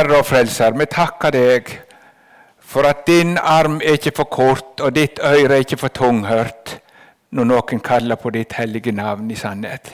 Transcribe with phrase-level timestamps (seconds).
[0.00, 1.66] Herre og Frelser, vi takker deg
[2.64, 6.72] for at din arm er ikke for kort og ditt øre er ikke for tunghørt
[7.36, 9.90] når noen kaller på ditt hellige navn i sannhet.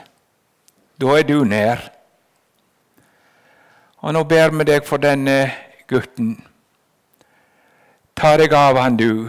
[1.00, 1.82] Da er du nær.
[4.06, 5.50] Og nå ber vi deg for denne
[5.90, 6.36] gutten.
[8.14, 9.27] Ta deg av han, du.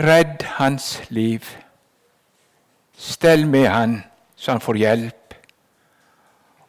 [0.00, 1.44] Redd hans liv.
[2.96, 4.02] Stell med han
[4.32, 5.40] så han får hjelp.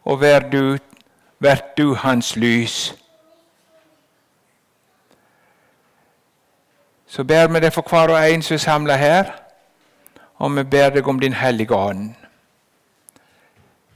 [0.03, 0.75] Og vær du,
[1.41, 2.95] vær du hans lys.
[7.07, 9.31] Så ber vi deg for hver og en som er samla her,
[10.37, 12.13] og vi ber deg om Din Hellige Ånd.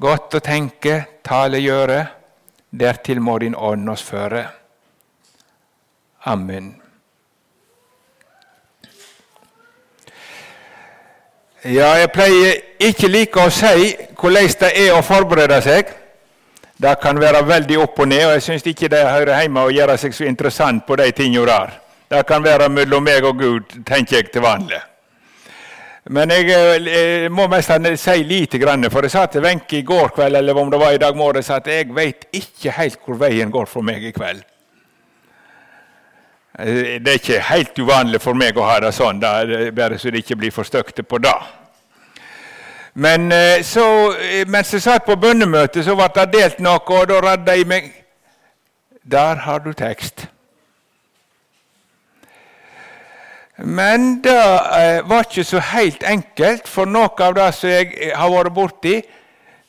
[0.02, 2.02] Godt å tenke, tale, gjøre,
[2.72, 4.48] dertil må Din Ånd oss føre.
[6.26, 6.74] Amen.
[11.64, 12.58] Ja, jeg pleier
[12.90, 15.94] ikke like å si hvordan det er å forberede seg.
[16.78, 19.72] Det kan være veldig opp og ned, og jeg syns ikke det hører hjemme å
[19.72, 21.78] gjøre seg så interessant på de tingene der.
[22.12, 24.82] Det kan være mellom meg og Gud, tenker jeg til vanlig.
[26.14, 29.86] Men jeg, jeg eh, må mest si lite grann, for jeg sa til Wenche i
[29.88, 33.18] går kveld eller om det var i dag morges, at jeg vet ikke helt hvor
[33.24, 34.44] veien går for meg i kveld.
[36.60, 40.22] Eh, det er ikke helt uvanlig for meg å ha det sånn, bare så det
[40.22, 41.40] ikke blir for stygt på det.
[42.96, 47.10] Men eh, så, eh, mens jeg satt på bønnemøtet, så ble det delt noe, og
[47.12, 47.92] da redda jeg meg.
[49.04, 50.28] Der har du tekst.
[53.58, 54.40] Men det
[55.06, 58.96] var ikke så helt enkelt, for noe av det som jeg har vært borti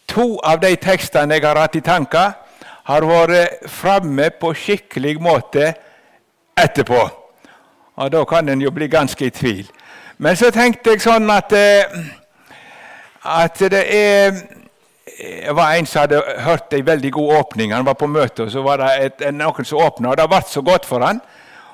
[0.06, 2.34] To av de tekstene jeg har hatt i tanker,
[2.86, 5.72] har vært framme på skikkelig måte
[6.56, 7.00] etterpå.
[7.96, 9.66] Og da kan en jo bli ganske i tvil.
[10.18, 11.84] Men så tenkte jeg sånn at, eh,
[13.26, 14.30] at det er
[15.16, 17.74] det var en som hadde hørt ei veldig god åpning.
[17.74, 20.40] Han var på møte, og så var det et, noen som åpna, og det ble
[20.50, 21.20] så godt for han.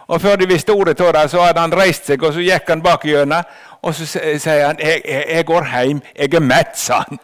[0.07, 2.69] Og Før de visste ordet av det, så hadde han reist seg, og så gikk
[2.69, 3.45] han bak gjennom.
[3.83, 7.19] Og så sier han jeg, jeg, jeg går hjem, jeg er mett', sa han.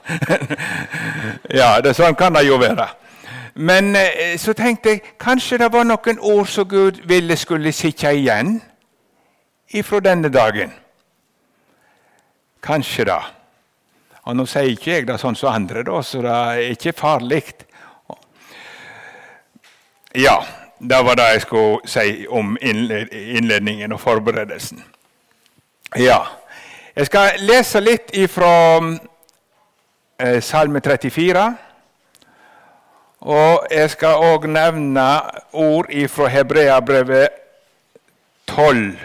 [1.60, 2.88] ja, det, sånn kan det jo være.
[3.54, 8.10] Men eh, så tenkte jeg kanskje det var noen ord som Gud ville skulle sitte
[8.14, 8.60] igjen
[9.70, 10.72] ifra denne dagen.
[12.62, 13.20] Kanskje da.
[14.28, 17.42] Og Nå sier ikke jeg det sånn som andre, da, så det er ikke farlig.
[20.12, 20.34] Ja,
[20.78, 24.84] det var det jeg skulle si om innledningen og forberedelsen.
[25.96, 26.26] Ja,
[26.98, 28.52] Jeg skal lese litt ifra
[30.18, 31.44] eh, Salme 34.
[33.20, 35.06] Og jeg skal òg nevne
[35.52, 37.38] ord fra Hebreabrevet
[38.50, 38.98] 12,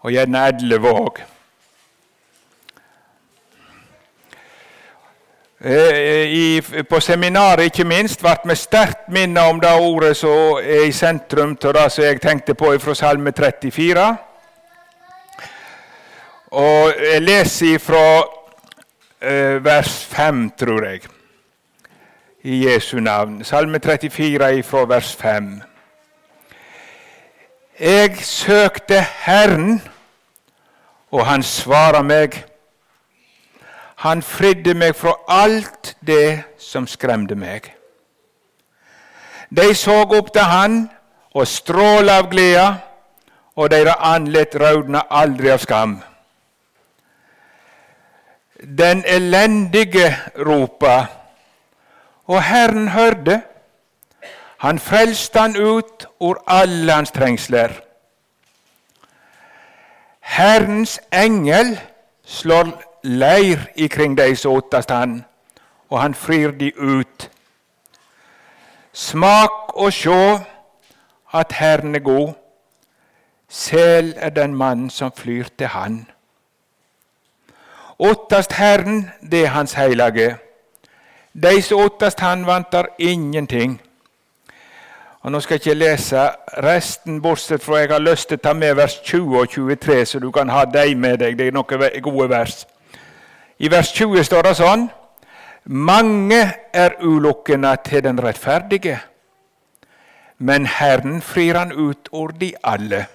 [0.00, 1.20] og gjerne 11 òg.
[6.88, 11.56] På seminaret ikke minst ble vi sterkt minnet om det ordet som er i sentrum
[11.64, 14.06] av det som jeg tenkte på fra Salme 34.
[16.52, 18.06] Og jeg leser fra
[19.20, 21.00] eh, vers 5, tror jeg
[22.46, 23.44] i Jesu navn.
[23.44, 25.62] Salme 34 fra vers 5.
[27.80, 29.82] Jeg søkte Herren,
[31.10, 32.44] og han svarer meg.
[34.04, 37.70] Han fridde meg fra alt det som skremte meg.
[39.48, 40.82] De så opp til han
[41.36, 42.66] og stråla av glede,
[43.56, 45.94] og deres andlet raudna aldri av skam.
[48.60, 50.96] Den elendige ropa
[52.26, 53.40] og Herren hørte.
[54.58, 57.72] Han frelste han ut ur alle hans trengsler.
[60.20, 61.76] Herrens engel
[62.24, 62.72] slår
[63.06, 65.20] leir ikring dei som åtast han,
[65.88, 67.30] og han frir de ut.
[68.92, 70.38] Smak og sjå
[71.34, 72.32] at Herren er god.
[73.48, 76.06] Sel er den mannen som flyr til Han.
[77.98, 80.36] Åttast Herren, det er Hans heilage.
[81.42, 83.80] De som åttast han, vantar ingenting.
[85.20, 86.28] Og Nå skal jeg ikke lese
[86.62, 90.18] resten, bortsett fra jeg har lyst til å ta med vers 20 og 23, så
[90.18, 91.38] du kan ha dem med deg.
[91.38, 92.66] Det er noen gode vers.
[93.58, 94.88] I vers 20 står det sånn
[95.66, 96.40] Mange
[96.72, 99.00] er ulykkene til den rettferdige,
[100.38, 103.06] men Herren frir han ut over de alle.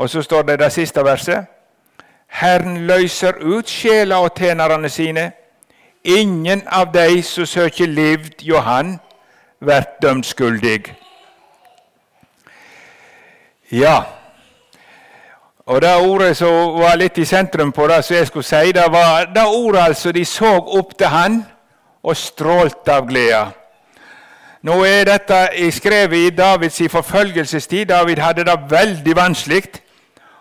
[0.00, 1.50] Og så står det det siste verset
[2.34, 5.32] Herren løser ut sjela og tjenerne sine.
[6.04, 8.98] Ingen av de som søker livd hjå Han,
[9.60, 10.94] blir dømt skyldig.
[13.72, 14.02] Ja,
[15.66, 18.84] og det ordet som var litt i sentrum på det som jeg skulle si, det
[18.92, 21.44] var det ordet altså de så opp til Han,
[22.04, 23.46] og strålte av glede.
[24.64, 27.86] Nå er dette skrevet i Davids forfølgelsestid.
[27.88, 29.62] David hadde det veldig vanskelig.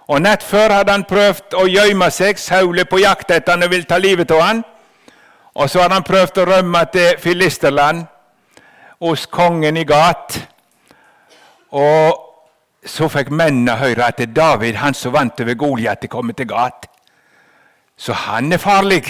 [0.08, 2.40] Og Nett før hadde han prøvd å gjemme seg.
[2.40, 4.64] Saul på jakt etter han og vil ta livet av han.
[5.56, 8.06] Og så hadde han prøvd å rømme til filisterland
[9.04, 10.40] hos kongen i Gat.
[11.72, 12.23] Og
[12.85, 16.88] så fikk mennene høre at David, han som vant over Goliat, er kommet til Gat.
[17.97, 19.03] Så han er farlig.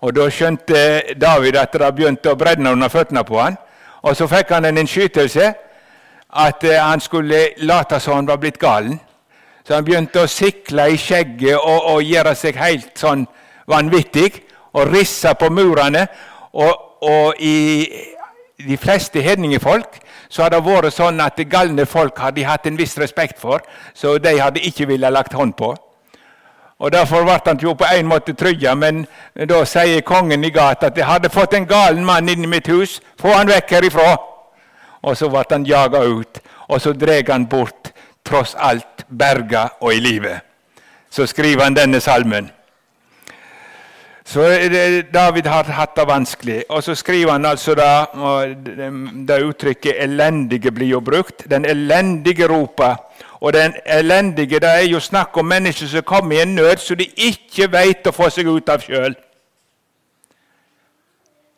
[0.00, 3.56] Og da skjønte David at det begynte å brenne under føttene på han.
[4.02, 5.52] Og så fikk han en innskytelse
[6.30, 9.00] at eh, han skulle late som han var blitt galen.
[9.64, 13.26] Så han begynte å sikle i skjegget og, og gjøre seg helt sånn
[13.68, 14.42] vanvittig.
[14.72, 16.06] Og risse på murene.
[16.52, 17.86] Og, og i
[18.60, 20.00] de fleste hedningefolk
[20.30, 23.60] så har det vært sånn at galne folk har de hatt en viss respekt for,
[23.94, 25.74] så de hadde ikke villet lagt hånd på.
[26.80, 29.02] Og Derfor ble han jo på en måte trygga, men
[29.34, 32.66] da sier kongen i gata at 'jeg hadde fått en galen mann inn i mitt
[32.66, 34.16] hus, få han vekk herifra'.
[35.02, 37.92] Og så ble han jaga ut, og så dreg han bort,
[38.24, 40.40] tross alt berga og i live.
[41.10, 42.50] Så skriver han denne salmen.
[44.30, 44.42] Så
[45.14, 46.64] David har hatt det vanskelig.
[46.68, 48.06] Og så skriver han altså da,
[49.26, 51.50] det uttrykket 'elendige' blir jo brukt.
[51.50, 52.96] Den elendige roper.
[53.40, 56.96] og den elendige det er jo snakk om mennesker som kommer i en nød som
[56.96, 59.14] de ikke veit å få seg ut av sjøl.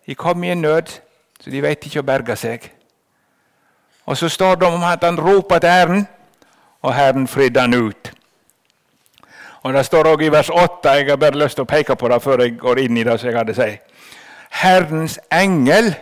[0.06, 0.88] De kommer i en nød
[1.40, 2.70] så de veit ikke å berge seg.
[4.06, 6.06] Og så står det om at han roper til Herren,
[6.82, 8.12] og Herren fridde han ut.
[9.62, 10.90] Og Det står også i vers 8.
[10.90, 13.20] Jeg har bare lyst til å peke på det før jeg går inn i det.
[13.20, 13.82] som jeg hadde sagt.
[14.50, 15.94] Herrens engel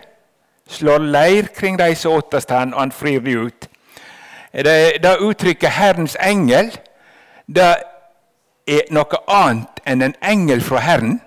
[0.68, 3.68] slår leir kring de som åttest han, og han frir de ut.
[4.52, 6.78] Det, det uttrykket 'Herrens engel'
[7.46, 7.74] det
[8.66, 11.20] er noe annet enn en engel fra Herren.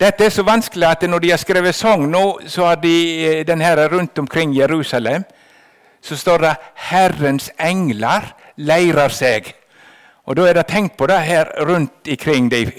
[0.00, 3.46] Dette er så vanskelig at når de har skrevet sang nå, så har de eh,
[3.46, 5.24] den her rundt omkring Jerusalem,
[6.02, 9.63] så står det 'Herrens engler leirer seg'.
[10.24, 12.72] Og Da er det tenkt på det her rundt ikring de,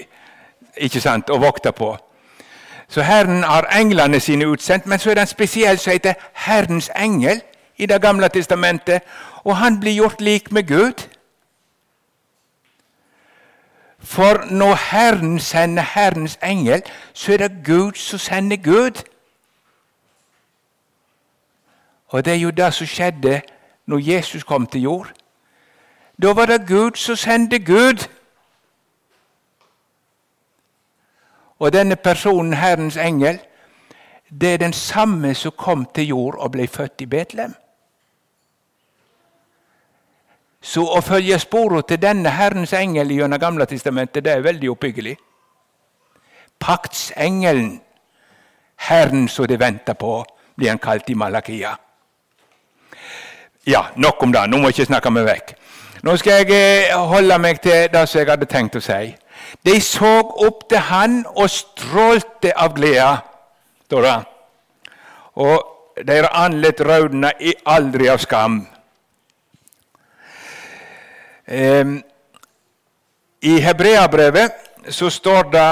[0.76, 1.96] ikke sant, og vokta på.
[2.88, 6.90] Så Herren har englene sine utsendt, men så er det en spesiell som heter Herrens
[6.96, 7.42] engel
[7.76, 9.02] i Det gamle testamentet,
[9.44, 11.08] og han blir gjort lik med Gud.
[13.98, 16.82] For når Herren sender Herrens engel,
[17.12, 19.02] så er det Gud som sender Gud.
[22.06, 23.40] Og det er jo det som skjedde
[23.86, 25.12] når Jesus kom til jord.
[26.22, 28.08] Da var det Gud som sendte Gud.
[31.58, 33.38] Og denne personen, Herrens engel,
[34.40, 37.54] det er den samme som kom til jord og ble født i Betlehem.
[40.60, 45.14] Så å følge sporene til denne Herrens engel gjennom Gamle testamentet, det er veldig oppbyggelig.
[46.58, 47.76] Paktsengelen,
[48.88, 50.24] Herren som de venter på,
[50.56, 51.76] blir han kalt i Malakia.
[53.66, 54.42] Ja, nok om det.
[54.48, 55.54] Nå må jeg ikke snakke meg vekk.
[56.06, 56.54] Nå skal jeg
[56.86, 59.08] eh, holde meg til det som jeg hadde tenkt å si.
[59.66, 60.12] De så
[60.46, 63.08] opp til han og strålte av glede,
[63.88, 64.12] står det.
[65.42, 67.32] Og deres andlet rødna
[67.74, 68.60] aldri av skam.
[73.50, 75.68] I Hebreabrevet så står det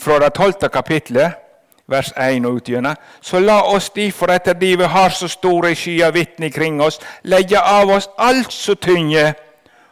[0.00, 1.43] fra det tolvte kapitlet,
[1.88, 6.10] vers 1 og utgjennom, så la oss derfor, etter de vi har så store skyer
[6.10, 9.34] vitne kring oss, legge av oss alt så tynge,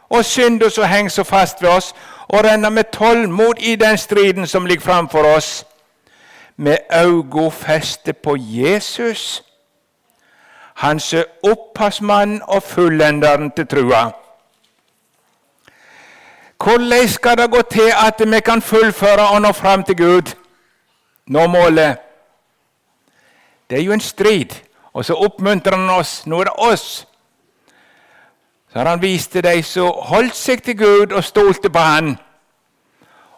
[0.09, 1.93] og synder som henger så fast ved oss,
[2.27, 5.65] og renne med tålmod i den striden som ligger framfor oss,
[6.57, 9.43] med augo feste på Jesus
[10.73, 14.11] hans opphavsmann og fullenderen til trua.
[16.63, 20.35] Hvordan skal det gå til at vi kan fullføre og nå fram til Gud?
[21.27, 21.97] Nå målet.
[23.69, 24.55] Det er jo en strid.
[24.93, 26.25] Og så oppmuntrer han oss.
[26.25, 27.07] Nå er det oss.
[28.71, 32.15] Så har han vist til de som holdt seg til Gud og stolte på Han.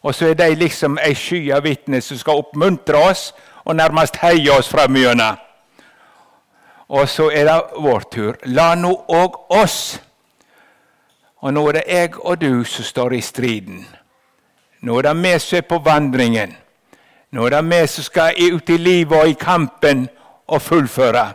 [0.01, 3.34] Og så er de liksom ei sky av vitner som skal oppmuntre oss
[3.65, 5.36] og nærmest heie oss fra gjennom.
[6.88, 8.36] Og så er det vår tur.
[8.46, 10.00] La nå òg oss
[11.42, 13.86] Og nå er det jeg og du som står i striden.
[14.82, 16.56] Nå er det vi som er på vandringen.
[17.36, 20.06] Nå er det vi som skal ut i livet og i kampen
[20.48, 21.34] og fullføre.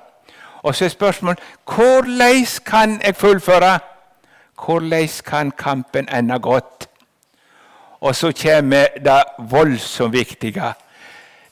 [0.63, 1.41] Og så er spørsmålet
[1.75, 3.79] hvordan kan jeg fullføre?
[4.65, 6.89] Hvordan kan kampen ende godt?
[8.01, 10.73] Og så kommer det voldsomt viktige.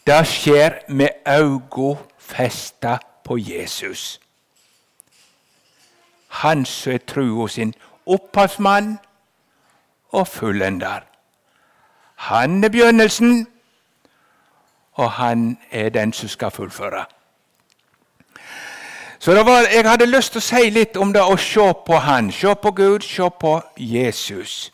[0.07, 4.21] Det skjer med øynene festa på Jesus.
[6.29, 7.75] Han som er trua sin
[8.07, 8.99] opphavsmann
[10.09, 11.01] og fullender.
[12.15, 13.47] Han er begynnelsen,
[14.99, 17.05] og han er den som skal fullføre.
[19.19, 22.33] Så var, Jeg hadde lyst til å si litt om det å se på Han.
[22.33, 24.73] Se på Gud, se på Jesus.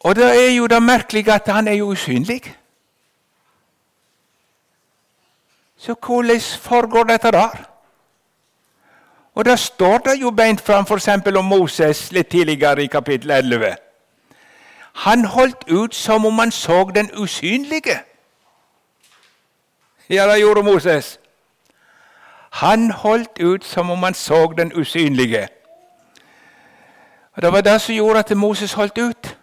[0.00, 2.42] Og det er jo det merkelige at han er jo usynlig.
[5.76, 7.62] Så hvordan foregår dette der?
[9.34, 11.08] Og det står det jo beint fram f.eks.
[11.36, 13.76] om Moses litt tidligere i kapittel 11.
[14.92, 18.00] Han holdt ut som om han så den usynlige.
[20.10, 21.18] Ja, det gjorde Moses.
[22.50, 25.48] Han holdt ut som om han så den usynlige.
[27.32, 29.38] Og Det var det som gjorde at Moses holdt ut.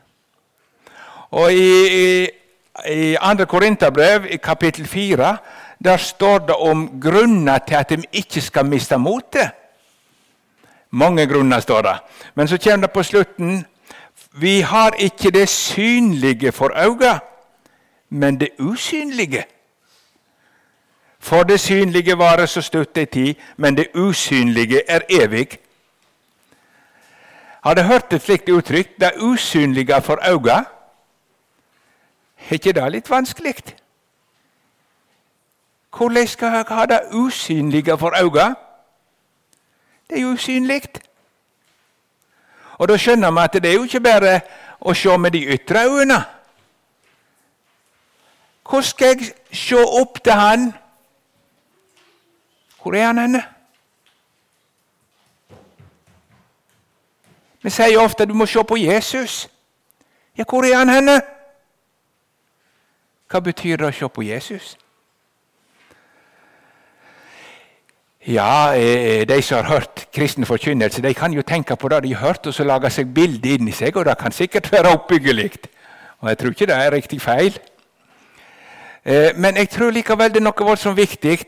[1.32, 2.30] Og I, i,
[2.90, 3.46] i 2.
[3.46, 5.38] Korinterbrev, i kapittel 4,
[5.84, 9.50] der står det om grunner til at de ikke skal miste motet.
[10.90, 11.96] Mange grunner står det.
[12.36, 13.66] Men så kommer det på slutten
[14.32, 17.20] Vi har ikke det synlige for øynene,
[18.10, 19.46] men det usynlige.
[21.20, 25.48] For det synlige varer så stutt ei tid, men det usynlige er evig.
[27.64, 29.00] Har du hørt et slikt uttrykk?
[29.00, 30.66] Det usynlige for øynene.
[32.50, 33.56] Er ikke det litt vanskelig?
[35.98, 38.56] Hvordan skal jeg ha det usynlige for øynene?
[40.10, 40.82] Det er jo usynlig.
[42.80, 44.34] Og da skjønner vi at det er jo ikke bare
[44.80, 46.20] å se med de ytre øynene.
[48.64, 50.74] Hvordan skal jeg se opp til Han?
[52.82, 53.44] Hvor er Han henne?
[57.62, 59.50] Vi sier ofte at du må se på Jesus.
[60.38, 61.22] Ja, hvor er han henne?
[63.30, 64.78] Hva betyr det å se på Jesus?
[68.28, 72.14] Ja, eh, De som har hørt kristen forkynnelse, de kan jo tenke på det de
[72.14, 75.52] har hørt, og så lage seg bilde inni seg, og det kan sikkert være oppbyggelig.
[76.20, 77.60] Og jeg tror ikke det er riktig feil.
[79.06, 81.40] Eh, men jeg tror likevel det er noe voldsomt viktig.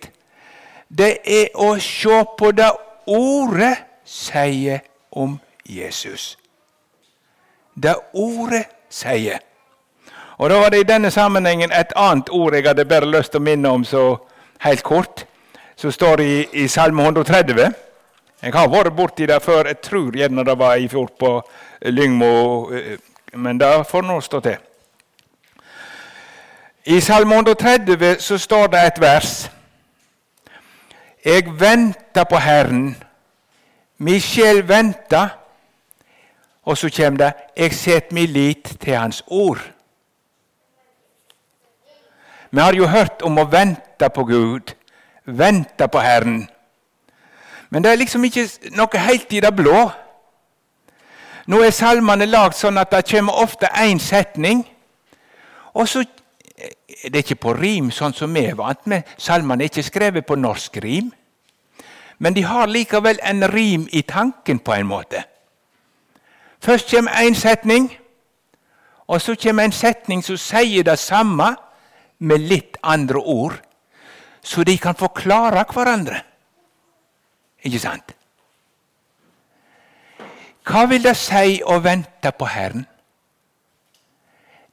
[0.87, 2.71] Det er å se på det
[3.07, 3.75] Ordet
[4.05, 4.79] sier
[5.11, 6.37] om Jesus.
[7.75, 9.39] Det Ordet sier.
[10.37, 13.41] Og Da var det i denne sammenhengen et annet ord jeg hadde bare lyst til
[13.41, 14.17] å minne om så
[14.59, 15.25] helt kort
[15.81, 17.73] som står i, i Salme 130.
[18.41, 19.65] Jeg har vært borti det før.
[19.65, 21.31] Jeg tror gjerne det var i fjor på
[21.89, 22.27] Lyngmo,
[22.69, 22.99] eh,
[23.33, 24.59] men det får nå stå til.
[26.85, 29.31] I Salme 130 så står det et vers.
[31.25, 32.95] Jeg venter på Herren,
[33.97, 35.37] min sjel venter.
[36.63, 39.71] Og så kommer det 'Jeg setter min lit til Hans ord'.
[42.51, 44.73] Vi har jo hørt om å vente på Gud
[45.25, 46.49] venter på Herren.
[47.69, 49.89] Men det er liksom ikke noe helt i det blå.
[51.47, 54.65] Nå er salmene lagd sånn at det kommer ofte én setning.
[55.73, 56.05] Og så
[57.01, 59.07] Det er ikke på rim, sånn som vi er vant med.
[59.17, 61.07] Salmene er ikke skrevet på norsk rim.
[62.19, 65.23] Men de har likevel en rim i tanken, på en måte.
[66.61, 67.89] Først kommer én setning,
[69.07, 71.55] og så kommer en setning som sier det samme
[72.19, 73.57] med litt andre ord
[74.43, 76.21] så de kan forklare hverandre.
[77.63, 78.15] Ikke sant?
[80.65, 82.85] Hva vil det si å vente på Herren?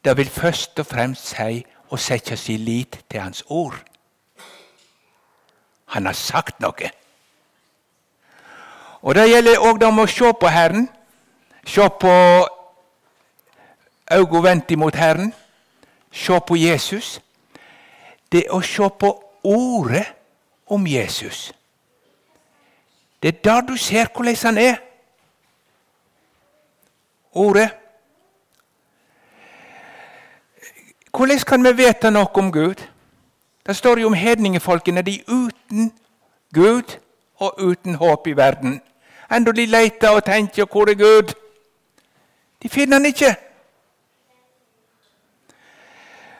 [0.04, 3.76] Det vil først og fremst si å sette sin lit til Hans ord.
[5.92, 6.90] Han har sagt noe.
[9.02, 10.88] Og Det gjelder òg å se på Herren.
[11.64, 12.12] Se på
[14.10, 15.32] øynene vendt mot Herren.
[16.12, 17.20] Se på Jesus.
[18.32, 20.05] Det å se på ordet
[20.67, 21.52] om Jesus.
[23.23, 24.76] Det er da du ser hvordan han er.
[27.33, 27.71] Ordet.
[31.11, 32.85] Hvordan kan vi vite noe om Gud?
[33.67, 35.02] Det står jo om hedningefolkene.
[35.02, 35.93] De uten
[36.55, 36.99] Gud
[37.37, 38.81] og uten håp i verden.
[39.33, 41.35] Enda de leter og tenker 'Hvor er Gud?'
[42.62, 43.37] De finner han ikke.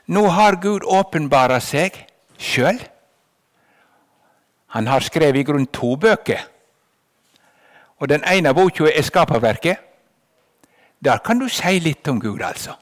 [0.07, 2.07] Nå har Gud åpenbara seg
[2.39, 2.81] sjøl.
[4.69, 6.45] Han har skrevet i grunn to bøker.
[7.99, 9.77] Og Den ene boka er Skaperverket.
[11.05, 12.75] Der kan du si litt om Gud, altså.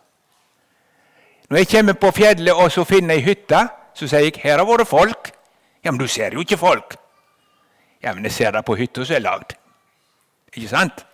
[1.48, 4.66] Når jeg kommer på fjellet og så finner ei hytte, så sier jeg her har
[4.66, 5.30] vært folk.
[5.84, 6.96] Ja, Men du ser jo ikke folk.
[8.02, 9.52] Ja, Men jeg ser det på hytta som er lagd.
[10.52, 11.06] Ikke sant?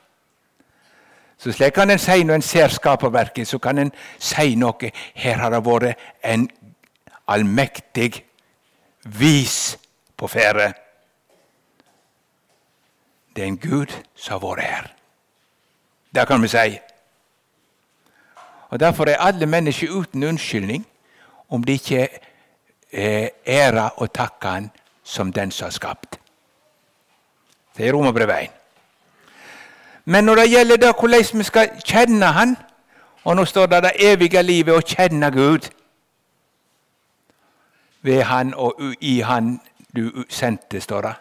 [1.38, 4.90] Så slik kan en si når en ser skaperverket, så kan en si noe.
[5.14, 6.48] Her har det vært en
[7.28, 8.24] allmektig,
[9.04, 9.78] vis
[10.22, 10.72] på ferde.
[13.36, 14.84] Det er en Gud som har vært her.
[16.14, 16.78] Det kan vi si.
[18.70, 20.86] Og Derfor er alle mennesker uten unnskyldning,
[21.48, 22.08] om de ikke
[22.92, 24.70] eh, ærer og takker Han
[25.02, 26.20] som den som har skapt.
[27.76, 28.50] Det er Romerbrevet 1.
[30.04, 32.56] Men når det gjelder det hvordan vi skal kjenne Han,
[33.24, 35.70] og nå står det det evige livet å kjenne Gud
[38.02, 39.60] ved Han og i Han
[39.96, 41.14] du sendte, står det.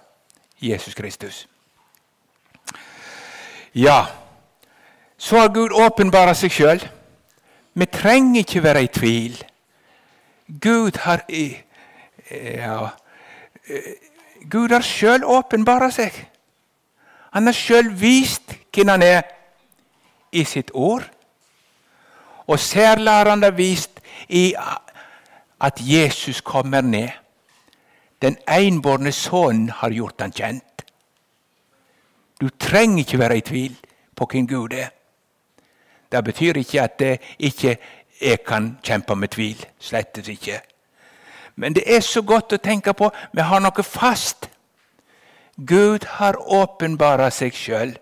[0.62, 1.48] Jesus Kristus.
[3.76, 4.06] Ja,
[5.18, 6.82] så har Gud åpenbara seg sjøl.
[7.74, 9.38] Vi trenger ikke være i tvil.
[10.62, 11.24] Gud har
[12.32, 12.90] ja,
[14.50, 16.16] Gud har sjøl åpenbara seg.
[17.32, 19.22] Han har sjøl vist hvem han er
[20.32, 21.06] i sitt ord.
[22.48, 24.54] Og særlig har han det vist i
[25.62, 27.10] at Jesus kommer ned.
[28.22, 30.86] Den enbårne sønnen har gjort han kjent.
[32.42, 33.78] Du trenger ikke være i tvil
[34.16, 34.90] på hvem Gud er.
[36.12, 37.78] Det betyr ikke at det ikke
[38.22, 39.66] jeg kan kjempe med tvil.
[39.80, 40.62] Slettes ikke.
[41.56, 44.50] Men det er så godt å tenke på vi har noe fast.
[45.58, 47.94] Gud har åpenbara seg sjøl.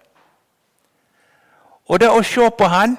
[1.89, 2.97] Og det å se på Han,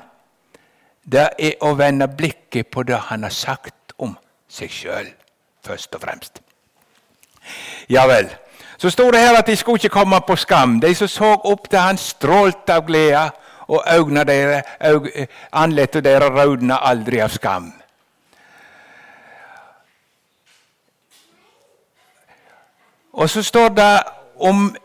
[1.07, 4.17] det er å vende blikket på det Han har sagt om
[4.49, 5.09] seg sjøl,
[5.65, 6.43] først og fremst.
[7.91, 8.29] Ja vel.
[8.79, 10.81] Så sto det her at de skulle ikke komme på skam.
[10.81, 13.31] De som så opp til Han, strålte av glede
[13.69, 14.63] og øynene deres,
[15.53, 17.73] andletet deres rødna aldri av skam.
[23.13, 24.03] Og så står det
[24.41, 24.77] om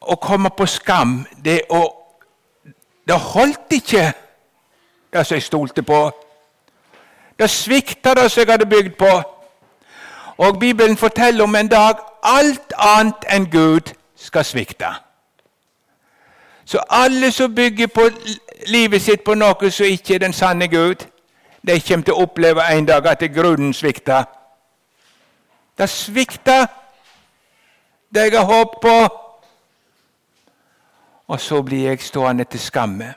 [0.00, 1.82] å komme på skam Det, å,
[3.08, 4.12] det holdt ikke,
[5.12, 6.00] det som jeg stolte på.
[7.38, 9.12] Det svikta det som jeg hadde bygd på.
[10.38, 14.88] Og Bibelen forteller om en dag alt annet enn Gud skal svikte.
[16.64, 18.08] Så alle som bygger på
[18.66, 21.06] livet sitt på noe som ikke er den sanne Gud,
[21.66, 24.24] de kommer til å oppleve en dag at grunnen svikter.
[25.78, 26.66] Det svikter
[28.14, 28.96] det jeg har håp på.
[31.26, 33.14] Og så blir jeg stående til skamme.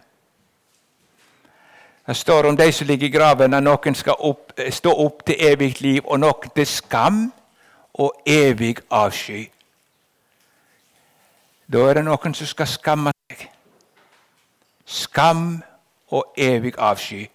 [2.09, 5.35] Det står om de som ligger i graven, at noen skal opp, stå opp til
[5.39, 7.19] evig liv, og noen til skam
[7.93, 9.43] og evig avsky.
[11.69, 13.45] Da er det noen som skal skamme seg.
[14.85, 15.61] Skam
[16.09, 17.27] og evig avsky.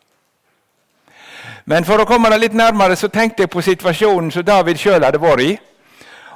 [1.71, 5.07] Men for å komme deg litt nærmere så tenkte jeg på situasjonen som David sjøl
[5.07, 5.57] hadde vært i.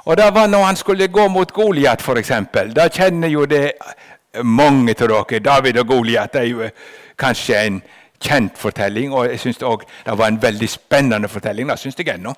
[0.05, 2.31] Og Det var når han skulle gå mot Goliat, f.eks.
[2.71, 3.73] Da kjenner jo det
[4.43, 5.39] mange av dere.
[5.39, 6.69] David og Goliat er jo
[7.19, 7.81] kanskje en
[8.21, 9.67] kjent fortelling, og jeg synes det,
[10.05, 11.69] det var en veldig spennende fortelling.
[11.69, 12.33] Det syns jeg ennå.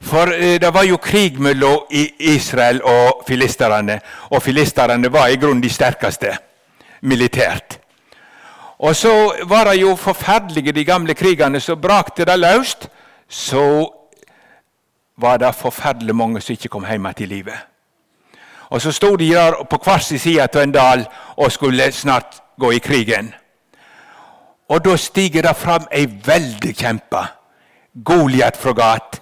[0.00, 5.62] For eh, det var jo krig mellom Israel og filisterne, og filisterne var i grunnen
[5.62, 6.36] de sterkeste
[7.00, 7.78] militært.
[8.78, 11.60] Og så var det jo forferdelige, de gamle krigene.
[11.60, 12.88] Så brakte det løst,
[13.28, 13.88] så
[15.16, 17.58] var det forferdelig mange som ikke kom hjem til livet.
[18.70, 22.42] Og så sto de der på hver sin side av en dal og skulle snart
[22.60, 23.34] gå i krigen.
[24.68, 27.24] Og da stiger det fram ei veldig kjempe,
[28.04, 29.20] Goliat fra gat,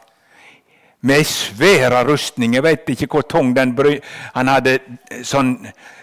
[1.01, 2.55] med ei svære rustning.
[2.55, 4.01] Jeg vet ikke hvor tung den bry
[4.35, 4.79] Han hadde
[5.25, 5.53] sånn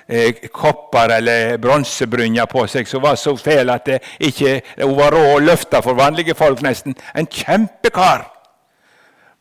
[0.08, 5.12] eh, kopper eller bronsebrynje på seg som var så fæl at det ikke hun var
[5.14, 6.96] rå å løfte for vanlige folk, nesten.
[7.14, 8.30] En kjempekar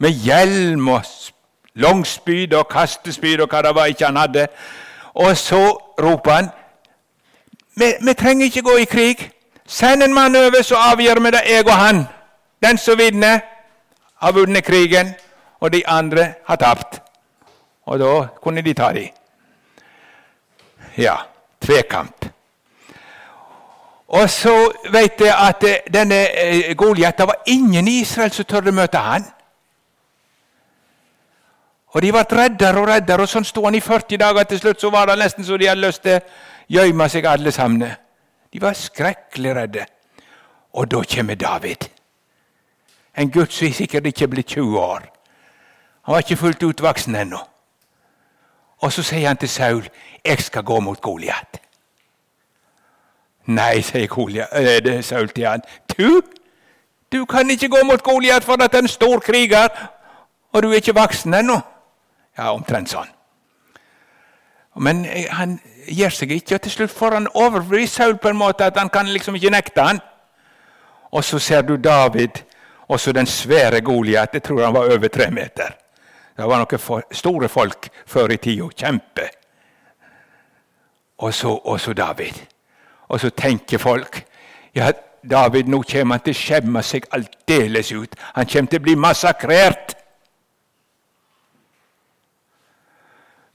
[0.03, 1.07] med hjelm og
[1.79, 4.49] langspyd og kastespyd og hva det var ikke han hadde.
[5.15, 5.63] Og så
[6.01, 6.51] roper han
[7.79, 9.31] vi, vi trenger ikke gå i krig.
[9.73, 12.05] Send en mann over, så avgjør vi det, jeg og han.
[12.63, 13.39] Den som vinner,
[14.21, 15.15] har vunnet krigen,
[15.61, 17.01] og de andre har tapt.
[17.87, 19.09] Og da kunne de ta dem.
[20.99, 21.15] Ja,
[21.61, 22.27] tvekamp.
[24.09, 28.45] Og så vet jeg at eh, denne eh, Goliat Det var ingen i Israel som
[28.45, 29.25] tørde møte han.
[31.87, 34.45] Og de ble reddere og reddere, og sånn sto han i 40 dager.
[34.45, 37.53] Til slutt så var det nesten så de hadde lyst til å gjemme seg alle
[37.53, 37.89] sammen.
[38.53, 39.87] De var skrekkelig redde.
[40.73, 41.89] Og da kommer David.
[43.17, 45.09] En gutt som sikkert ikke er blitt 20 år.
[46.03, 47.39] Han var ikke fullt ut voksen ennå.
[48.83, 49.89] Og så sier han til Saul,
[50.25, 51.61] 'Jeg skal gå mot Goliat'.
[53.47, 55.63] Nei, sier det Saul til han.
[55.99, 56.23] Du,
[57.13, 59.69] du kan ikke gå mot Goliat, for at er en stor kriger,
[60.53, 61.61] og du er ikke voksen ennå.
[62.39, 63.09] Ja, omtrent sånn.
[64.77, 68.39] Men eh, han gir seg ikke, og til slutt får han overbevist Saul på en
[68.39, 70.01] måte at han kan liksom ikke nekte han.
[71.13, 72.43] Og så ser du David,
[72.89, 74.31] og så den svære Goliat.
[74.33, 75.77] Jeg tror han var over tre meter.
[76.37, 78.69] Det var noen store folk før i tida.
[78.77, 79.29] Kjempe.
[81.19, 82.35] Og så, og så David.
[83.09, 84.23] Og så tenker folk
[84.75, 84.91] ja,
[85.31, 88.15] David nå kommer han til å skjemme seg aldeles ut.
[88.35, 89.95] Han kommer til å bli massakrert.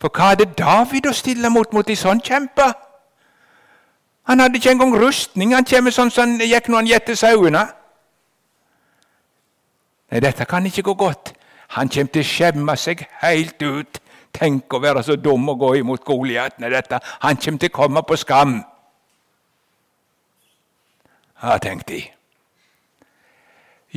[0.01, 2.75] For hva hadde David å stille mot mot de sånn kjemper?
[4.27, 5.55] Han hadde ikke engang rustning.
[5.55, 7.63] Han kommer sånn som han gikk når han gjette sauene.
[10.11, 11.33] Nei, dette kan ikke gå godt.
[11.75, 14.01] Han kommer til å skjemme seg helt ut.
[14.37, 16.99] Tenk å være så dum og gå imot Goliat med dette.
[17.23, 18.59] Han kommer til å komme på skam.
[21.41, 22.03] Ja, tenkte de.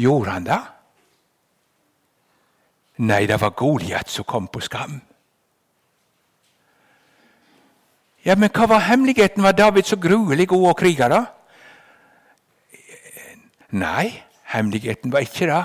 [0.01, 0.61] Gjorde han det?
[3.01, 5.01] Nei, det var Goliat som kom på skam.
[8.25, 9.43] Ja, Men hva var hemmeligheten?
[9.43, 11.25] Var David så gruelig god å krige, da?
[13.71, 15.63] Nei, hemmeligheten var ikke det.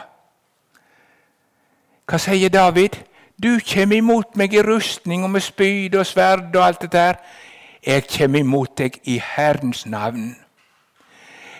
[2.05, 2.95] Hva sier David?
[3.41, 7.19] Du kommer imot meg i rustning og med spyd og sverd og alt dette her.
[7.85, 10.35] Jeg kommer imot deg i Herrens navn.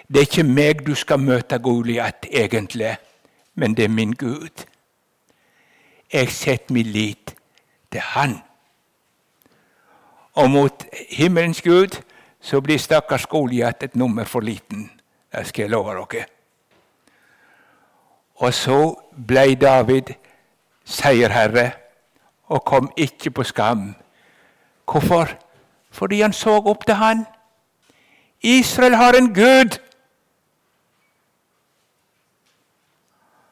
[0.07, 2.95] Det er ikke meg du skal møte Goliat, egentlig,
[3.55, 4.63] men det er min Gud.
[6.13, 7.33] Jeg setter min lit
[7.91, 8.37] til Han.
[10.35, 12.01] Og mot himmelens Gud
[12.41, 14.91] så blir stakkars Goliat et nummer for liten.
[15.31, 16.25] Det skal jeg love dere.
[18.35, 18.79] Og så
[19.27, 20.11] ble David
[20.85, 21.71] seierherre
[22.51, 23.95] og kom ikke på skam.
[24.85, 25.31] Hvorfor?
[25.91, 27.25] Fordi han så opp til han.
[28.41, 29.79] Israel har en Gud!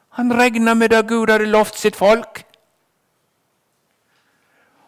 [0.10, 2.44] Han regna med det Gud hadde lovt sitt folk.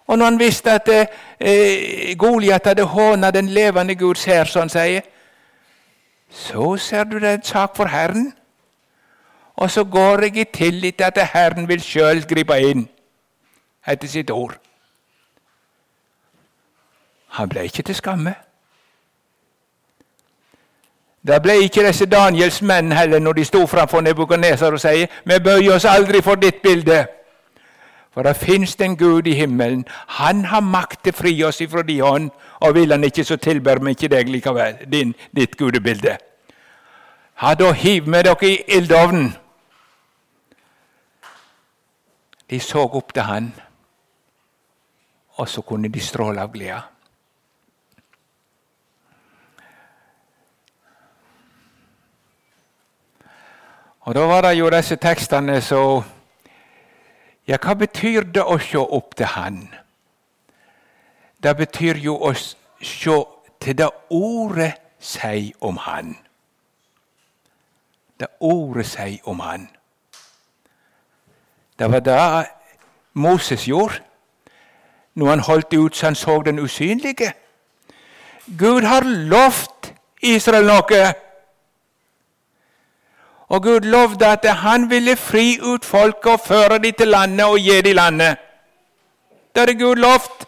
[0.08, 0.90] Og når han visste at
[1.40, 5.02] eh, Goliat hadde håna den levende Guds hær, som han sier,
[6.30, 8.34] så ser du det er en sak for Herren.
[9.56, 12.88] Og så går jeg i tillit til at Herren vil sjøl gripe inn
[13.88, 14.58] etter sitt ord.
[17.28, 18.36] Han ble ikke til skamme.
[21.28, 25.40] Det ble ikke disse Daniels menn heller når de sto framfor Nebukadneser og sier vi
[25.40, 27.06] bøyer oss aldri for ditt bilde.
[28.16, 29.84] For det fins en Gud i himmelen.
[30.08, 32.30] Han har makt til å fri oss ifra de hånd,
[32.64, 36.16] og vil han ikke, så tilber vi ikke deg likevel, din, ditt gudebilde.
[37.44, 39.34] Ha da hiver vi dere i ildovnen.
[42.50, 43.52] De så opp til han,
[45.36, 46.80] og så kunne de stråle av glede.
[54.06, 56.04] Og Da var det jo disse tekstene som
[57.48, 59.62] ja, hva betyr det å se opp til Han?
[61.44, 63.18] Det betyr jo å se
[63.62, 66.16] til det ordet sier om Han.
[68.20, 69.70] Det ordet sier om Han.
[71.80, 72.48] Det var det
[73.14, 74.02] Moses gjorde
[75.16, 77.34] når han holdt ut så han så den usynlige.
[78.60, 81.14] Gud har lovt Israel noe.
[83.48, 87.60] Og Gud lovde at han ville fri ut folket og føre dem til landet og
[87.60, 88.38] gi dem landet.
[89.56, 90.48] Det hadde Gud lovt.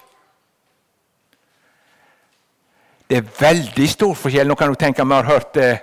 [3.10, 4.48] Det er veldig stor forskjell.
[4.48, 5.78] Nå kan du tenke Vi har hørt eh,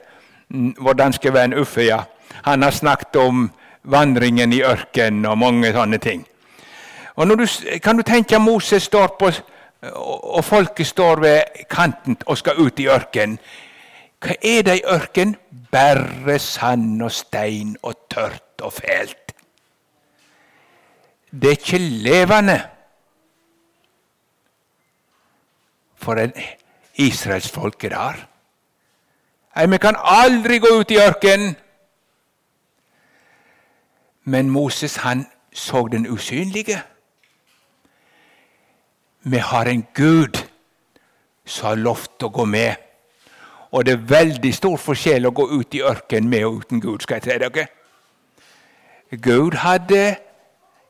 [0.78, 1.82] vår danske venn Uffe.
[1.82, 2.02] ja.
[2.42, 3.50] Han har snakket om
[3.82, 6.26] vandringen i ørkenen og mange sånne ting.
[7.16, 7.46] Og du,
[7.82, 9.30] Kan du tenke Moses står på,
[10.22, 13.38] og folket står ved kanten og skal ut i ørkenen.
[14.24, 15.36] Hva er det i ørken?
[15.72, 19.34] Bare sand og stein og tørt og fælt.
[21.32, 22.60] Det er ikke levende
[25.96, 26.32] for en
[26.94, 28.24] israelsfolk er der.
[29.56, 31.56] Nei, Vi kan aldri gå ut i ørkenen.
[34.24, 36.82] Men Moses han så den usynlige.
[39.22, 40.40] Vi har en Gud
[41.44, 42.76] som har lovt å gå med.
[43.74, 47.02] Og det er veldig stor forskjell å gå ut i ørkenen med og uten Gud.
[47.02, 47.66] skal jeg si dere.
[49.10, 50.16] Gud hadde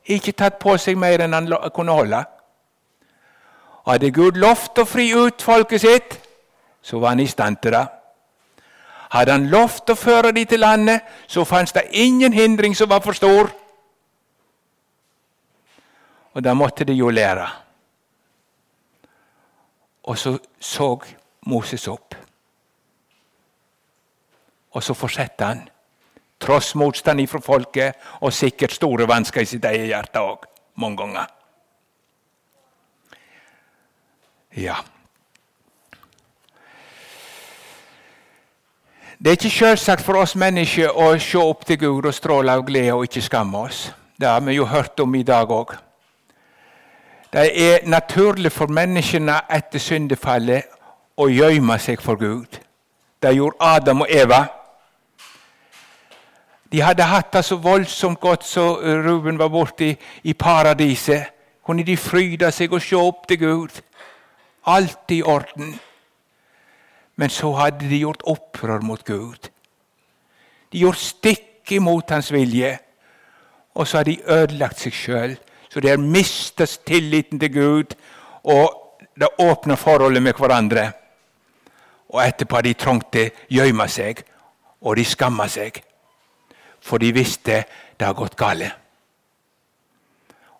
[0.05, 2.21] ikke tatt på seg mer enn han kunne holde.
[3.85, 6.17] Hadde Gud lovt å fri ut folket sitt,
[6.81, 7.85] så var han i stand til det.
[9.13, 13.01] Hadde han lovt å føre dem til landet, så fantes det ingen hindring som var
[13.01, 13.49] for stor.
[16.33, 17.47] Og da måtte de jo lære.
[20.03, 20.99] Og så så
[21.45, 22.24] Moses opp.
[24.75, 25.61] Og så fortsetter han,
[26.41, 30.43] tross motstand fra folket og sikkert store vansker i sitt eget hjerte òg,
[30.75, 31.31] mange ganger.
[34.55, 34.75] Ja.
[39.19, 42.65] Det er ikke selvsagt for oss mennesker å se opp til Gud og stråle av
[42.67, 43.87] glede og ikke skamme oss.
[44.19, 45.71] Det har vi jo hørt om i dag òg.
[47.31, 50.71] Det er naturlig for menneskene etter syndefallet
[51.19, 52.59] å gjemme seg for Gud.
[53.23, 54.45] Det gjorde Adam og Eva.
[56.75, 61.31] De hadde hatt det så voldsomt godt så Ruben var borte i, i paradiset.
[61.63, 63.77] Kunne de fryde seg og se opp til Gud.
[64.67, 65.69] Alt i orden.
[67.15, 69.47] Men så hadde de gjort opprør mot Gud.
[70.73, 72.75] De gjorde stikk imot hans vilje.
[73.75, 75.39] Og så har de ødelagt seg sjøl.
[75.71, 77.95] Så de har mistet tilliten til Gud
[78.43, 80.89] og det åpna forholdet med hverandre.
[82.11, 83.29] Og etterpå har de trengt å
[83.63, 84.25] gjemme seg,
[84.83, 85.79] og de skamma seg.
[86.85, 87.63] For de visste
[87.97, 88.75] det har gått galt.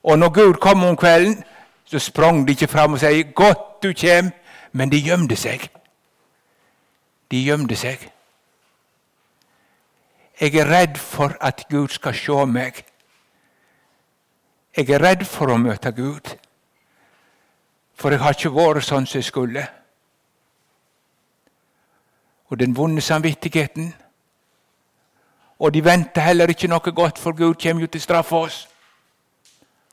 [0.06, 1.44] Og når Gud kom om kvelden,
[1.86, 4.32] så sprang de ikke fram og sa 'Godt du kjem',
[4.72, 5.70] men de gjemte seg.
[7.32, 8.12] De gjemte seg.
[10.42, 12.86] Jeg er redd for at Gud skal se meg.
[14.78, 16.36] Jeg er redd for å møte Gud,
[17.94, 19.68] for jeg har ikke vært sånn som jeg skulle.
[22.52, 23.94] Og den vonde samvittigheten.
[25.60, 28.58] Og de venter heller ikke noe godt, for Gud kommer jo til å straffe oss.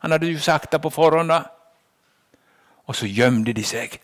[0.03, 1.31] Han hadde jo sagt det på forhånd.
[2.87, 3.95] Og så gjemte de seg.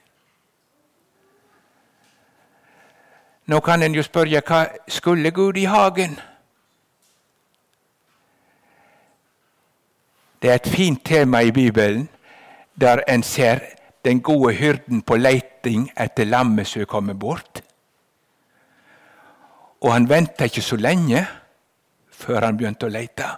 [3.48, 6.18] Nå kan en jo spørre hva skulle Gud i hagen?
[10.42, 12.08] Det er et fint tema i Bibelen
[12.78, 13.58] der en ser
[14.04, 17.62] den gode hyrden på leiting etter lammet som er kommet bort.
[19.80, 21.26] Og han venta ikke så lenge
[22.18, 23.28] før han begynte å lete.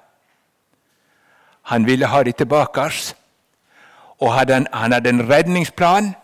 [1.70, 2.88] Han ville ha dem tilbake,
[4.20, 6.14] og han hadde en redningsplan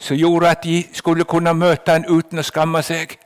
[0.00, 3.18] som gjorde at de skulle kunne møte han uten å skamme seg.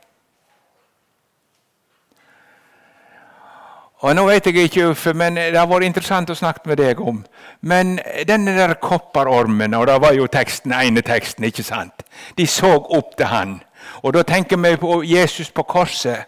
[4.05, 7.23] Og Nå vet jeg ikke, men det har vært interessant å snakke med deg om.
[7.61, 7.95] Men
[8.27, 12.03] denne der kopperormen, og det var jo teksten, ene teksten, ikke sant?
[12.37, 13.55] De så opp til han.
[14.03, 16.27] Og da tenker vi på Jesus på korset.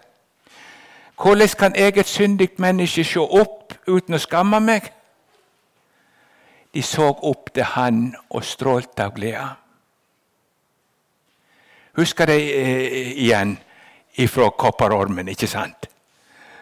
[1.21, 4.91] Hvordan kan jeg, et syndig menneske, se opp uten å skamme meg?
[6.73, 9.47] De så opp til han og strålte av glede.
[11.97, 13.55] Husker de eh, igjen
[14.21, 15.89] ifra kopperormen, ikke sant?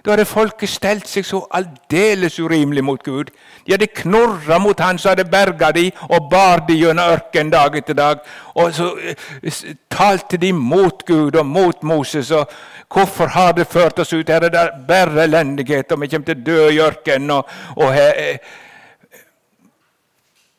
[0.05, 3.31] Da hadde folket stelt seg så aldeles urimelig mot Gud.
[3.65, 7.77] De hadde knorra mot Han som hadde berga de og bar de gjennom ørkenen dag
[7.79, 8.21] etter dag.
[8.53, 12.29] Og så eh, talte de mot Gud og mot Moses.
[12.31, 12.51] og
[12.93, 14.29] Hvorfor har det ført oss ut?
[14.29, 17.31] Her er det bare elendighet, og vi kommer til å dø i ørkenen.
[17.39, 17.49] Og,
[17.81, 18.37] og eh,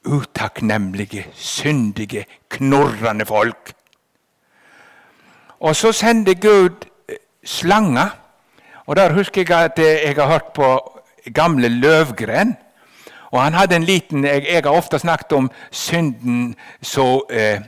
[0.06, 3.72] utakknemlige, syndige, knorrende folk.
[5.60, 8.25] Og så sender Gud eh, slanger
[8.86, 11.00] og Der husker jeg at jeg har hørt på
[11.34, 12.56] gamle Løvgren.
[13.30, 17.60] Og han hadde en liten, Jeg, jeg har ofte snakket om synden så eh,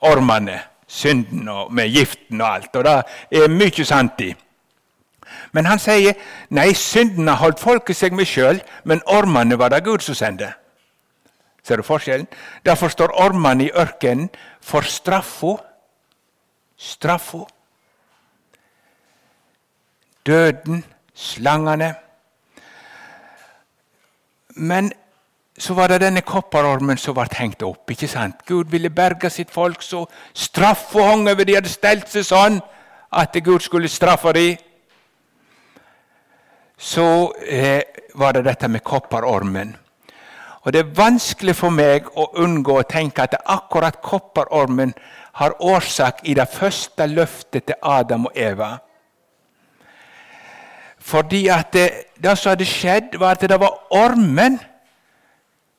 [0.00, 0.60] ormene.
[0.86, 2.76] Synden og med giften og alt.
[2.76, 4.34] Og det er mye sant i.
[5.52, 6.14] Men han sier
[6.50, 10.52] nei, synden har holdt folket seg med sjøl, men ormene var det Gud som sendte.
[11.62, 12.28] Ser du forskjellen?
[12.66, 14.28] Derfor står ormene i ørkenen
[14.62, 15.56] for straffa.
[16.76, 17.46] Straffa
[20.26, 20.84] døden,
[21.14, 21.94] slangene.
[24.56, 24.92] Men
[25.58, 27.90] så var det denne kopperormen som ble hengt opp.
[27.90, 28.44] ikke sant?
[28.46, 31.44] Gud ville berge sitt folk, så straffa hang over.
[31.44, 32.60] De hadde stelt seg sånn
[33.12, 34.56] at Gud skulle straffe dem.
[36.78, 37.82] Så eh,
[38.14, 39.76] var det dette med kopperormen.
[40.66, 44.92] Og Det er vanskelig for meg å unngå å tenke at akkurat kopperormen
[45.38, 48.78] har årsak i det første løftet til Adam og Eva.
[51.06, 51.90] Fordi at det,
[52.22, 54.58] det som hadde skjedd, var at det var ormen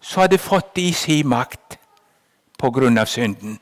[0.01, 1.75] som hadde fått det i sin makt
[2.59, 3.57] på grunn av synden.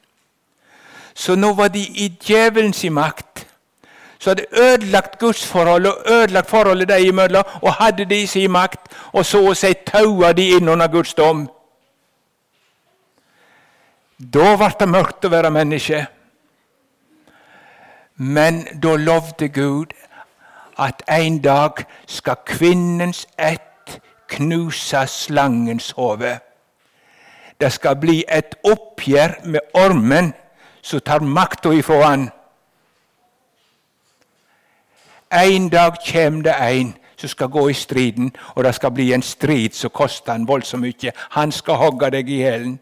[1.15, 3.47] Så nå var de i djevelens makt.
[4.19, 8.85] Så hadde ødelagt gudsforholdet og ødelagt forholdet dem imellom og hadde det i sin makt,
[9.13, 11.47] og så å si taua de inn under Guds dom.
[14.19, 16.05] Da ble det mørkt å være menneske.
[18.17, 19.97] Men da lovde Gud
[20.77, 26.39] at en dag skal kvinnens ett knuse slangens hode.
[27.61, 30.33] Det skal bli et oppgjør med ormen
[30.81, 32.29] som tar makta ifra han.
[35.31, 39.21] En dag kommer det en som skal gå i striden, og det skal bli en
[39.21, 41.11] strid som koster han voldsomt mye.
[41.29, 42.79] Han skal hogge deg i hælen.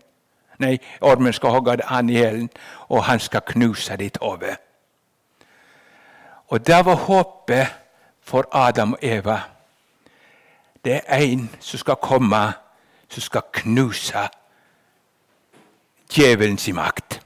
[0.60, 2.50] Nei, ormen skal hogge han i hælen,
[2.90, 4.56] og han skal knuse ditt hode.
[6.48, 7.83] Og det var håpet
[8.24, 9.40] for Adam og Eva.
[10.86, 12.54] Det er en som skal komme,
[13.10, 14.28] som skal knuse
[16.10, 17.20] djevelens makt.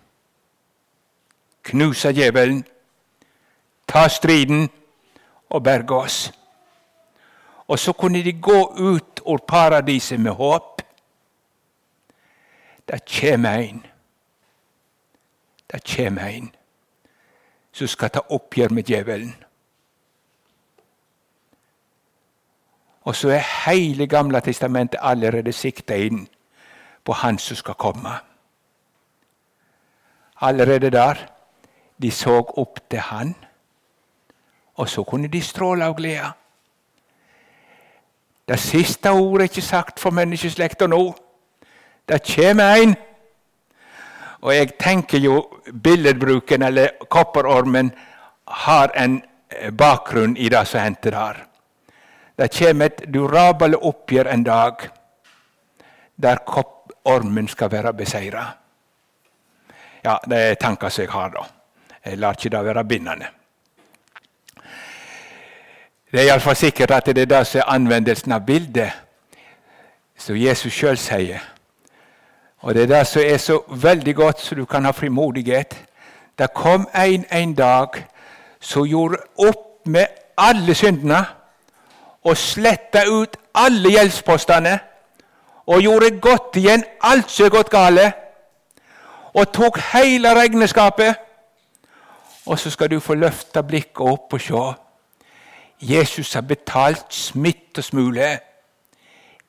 [1.64, 2.66] Knuse djevelen,
[3.88, 4.70] ta striden
[5.50, 6.32] og berge oss.
[7.68, 10.82] Og så kunne de gå ut av paradiset med håp.
[12.88, 13.86] Det kommer en.
[15.72, 16.52] Det kommer en
[17.72, 19.36] som skal ta oppgjør med djevelen.
[23.08, 26.26] Og så er hele Gamle testamentet allerede sikta inn
[27.08, 28.12] på Han som skal komme.
[30.42, 31.22] Allerede der
[32.02, 33.36] de så opp til Han,
[34.76, 36.34] og så kunne de stråle av glede.
[38.48, 41.16] Det siste ordet er ikke sagt for menneskeslekta nå.
[42.10, 42.96] Det kommer en.
[44.42, 45.42] Og jeg tenker jo
[45.84, 47.92] billedbruken, eller kopperormen,
[48.48, 49.22] har en
[49.78, 51.47] bakgrunn i det som hendte der.
[52.38, 54.90] Det kommer et durabelt oppgjør en dag
[56.18, 56.38] der
[57.06, 58.46] ormen skal være beseira.
[60.04, 61.44] Ja, det er tanker som jeg har, da.
[62.06, 63.28] Jeg lar ikke det være bindende.
[66.12, 68.92] Det er iallfall sikkert at det er det som er anvendelsen av bildet,
[70.18, 71.42] som Jesus sjøl sier.
[72.60, 75.76] Og det er det som er så veldig godt, så du kan ha frimodighet.
[76.40, 77.88] Det kom en en dag
[78.60, 80.06] som gjorde opp med
[80.38, 81.26] alle syndene
[82.28, 84.74] og sletta ut alle gjeldspostene
[85.68, 88.08] og gjorde godt igjen alt som er gått gale,
[89.38, 91.16] og tok hele regneskapet.
[92.48, 94.64] Og så skal du få løfte blikket opp og se.
[95.82, 98.30] Jesus har betalt smitt og smule.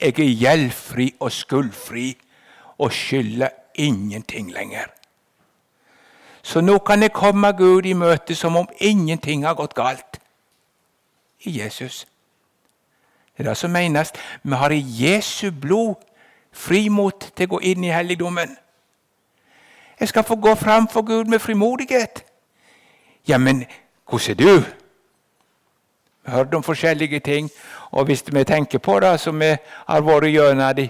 [0.01, 2.11] Jeg er gjeldfri og skuldfri
[2.79, 4.91] og skylder ingenting lenger.
[6.43, 10.21] Så nå kan jeg komme Gud i møte som om ingenting har gått galt.
[11.47, 12.07] I Jesus.
[13.39, 14.13] Det er det som menes.
[14.43, 15.95] Vi har i Jesu blod
[16.53, 18.57] frimot til å gå inn i helligdommen.
[20.01, 22.25] Jeg skal få gå fram for Gud med frimodighet.
[23.29, 23.65] Ja, men
[24.11, 24.65] hvordan er du?
[26.25, 27.51] Vi har hørt om forskjellige ting,
[27.91, 29.55] og hvis vi tenker på det som vi
[29.87, 30.89] har vært gjennom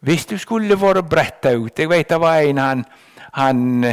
[0.00, 2.84] Hvis du skulle vært bretta ut Jeg vet det var en han,
[3.32, 3.84] han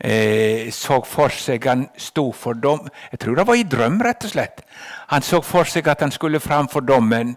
[0.00, 2.88] eh, så for seg Han sto for dom.
[3.12, 4.62] Jeg tror det var i drøm, rett og slett.
[5.08, 7.36] Han så for seg at han skulle fram for dommen.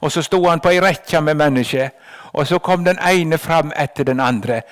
[0.00, 1.90] Og så sto han på ei rekke med mennesker,
[2.32, 4.62] og så kom den ene fram etter den andre.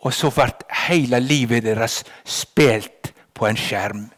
[0.00, 0.50] Og så ble
[0.88, 4.10] hele livet deres spilt på en skjerm.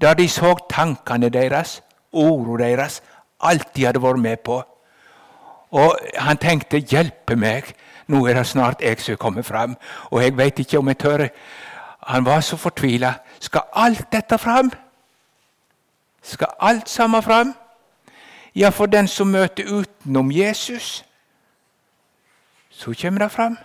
[0.00, 1.80] Da de så tankene deres,
[2.12, 3.00] ordene deres,
[3.40, 4.62] alt de hadde vært med på.
[5.70, 7.74] Og han tenkte 'hjelpe meg',
[8.08, 9.76] nå er det snart jeg som kommer fram.
[10.10, 11.26] Og jeg veit ikke om jeg tør.
[12.08, 13.12] Han var så fortvila.
[13.40, 14.72] Skal alt dette fram?
[16.22, 17.54] Skal alt sammen fram?
[18.54, 21.04] Ja, for den som møter utenom Jesus,
[22.70, 23.58] så kommer det fram.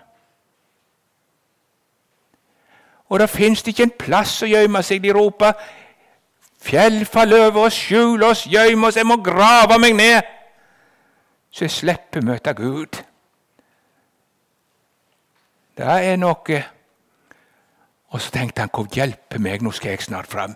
[3.09, 5.03] Og da fins det ikke en plass å gjemme seg.
[5.03, 5.53] De roper
[6.63, 10.29] Fjell fall over oss, skjul oss, gjem oss, jeg må grave meg ned.
[11.51, 13.01] Så jeg slipper møte Gud.
[15.77, 16.63] Det er noe
[18.13, 20.53] Og så tenkte han, hvor hjelpe meg, nå skal jeg snart fram.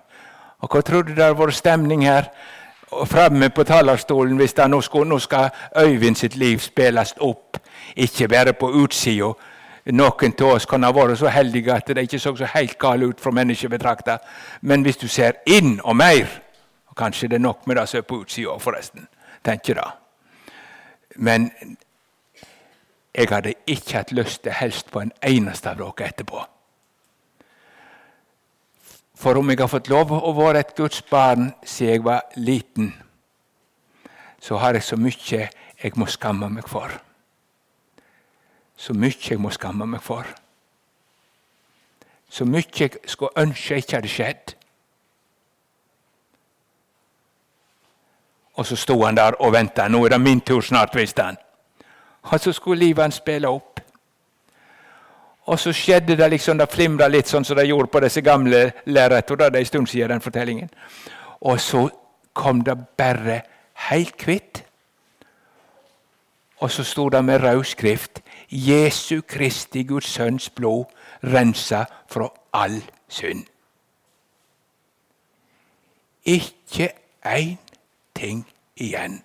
[0.61, 2.29] Og hva tror du det hadde vært stemning her
[3.09, 7.57] framme på talerstolen hvis det nå skal, nå skal Øyvind sitt liv spilles opp?
[7.95, 9.31] Ikke bare på utsida.
[9.87, 13.03] Noen av oss kan ha vært så heldige at det ikke så så helt galt
[13.03, 14.19] ut fra mennesket betrakta.
[14.61, 16.27] Men hvis du ser inn og mer
[16.87, 19.07] og Kanskje det er nok med det som er på utsida, forresten.
[19.45, 19.89] Tenker da.
[21.15, 21.51] Men
[23.17, 26.43] jeg hadde ikke hatt lyst til helst på en eneste av dere etterpå.
[29.17, 32.91] For om jeg har fått lov å være et Guds barn siden jeg var liten,
[34.39, 35.47] så har jeg så mye
[35.81, 36.93] jeg må skamme meg for.
[38.77, 40.29] Så mye jeg må skamme meg for.
[42.29, 44.53] Så mye jeg skulle ønske ikke hadde skjedd.
[48.57, 49.87] Og så sto han der og venta.
[49.89, 51.41] Nå er det min tur snart, visste han.
[52.31, 53.79] Og så skulle livet hans spille opp.
[55.47, 58.65] Og så skjedde det liksom, det flimra litt sånn som det gjorde på disse gamle
[58.85, 59.47] lerretene.
[59.47, 60.69] Det er en stund siden den fortellingen.
[61.41, 61.87] Og så
[62.33, 63.41] kom det bare
[63.87, 64.63] helt kvitt.
[66.59, 70.85] Og så sto det med rød skrift Jesu Kristi Guds Sønns blod
[71.23, 73.45] rensa fra all synd.
[76.25, 76.89] Ikke
[77.25, 77.57] én
[78.15, 79.21] ting igjen.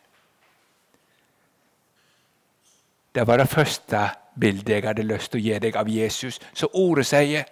[3.14, 4.08] Det var det første
[4.40, 6.40] bildet jeg hadde lyst til å gi deg av Jesus.
[6.54, 7.44] Så ordet sier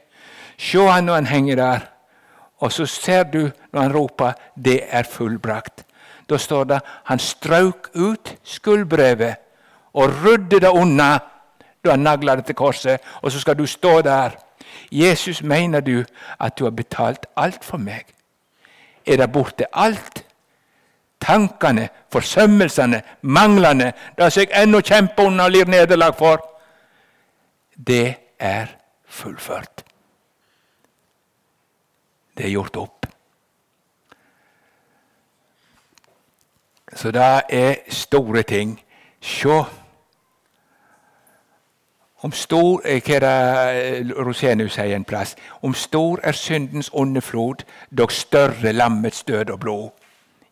[0.61, 1.85] Se han når han henger der,
[2.61, 5.85] og så ser du når han roper 'Det er fullbrakt'.
[6.29, 9.37] Da står det han strøk ut skuldbrevet
[9.93, 11.19] og rydde det unna
[11.85, 13.01] da han nagla det til korset.
[13.23, 14.31] Og så skal du stå der.
[14.93, 16.05] Jesus, mener du
[16.41, 18.05] at du har betalt alt for meg?
[19.07, 20.25] Er det borte alt?
[21.21, 26.43] Tankene, forsømmelsene, manglene, det som jeg ennå kjemper under og lir nederlag for,
[27.77, 28.67] det er
[29.07, 29.85] fullført.
[32.37, 33.07] Det er gjort opp.
[36.97, 38.81] Så det er store ting.
[39.21, 39.65] Sjå
[42.23, 45.37] om stor eh, hva det Rosenius sier en plass?
[45.65, 47.65] Om stor er syndens onde flod,
[47.97, 49.89] dog større lammets død og blod.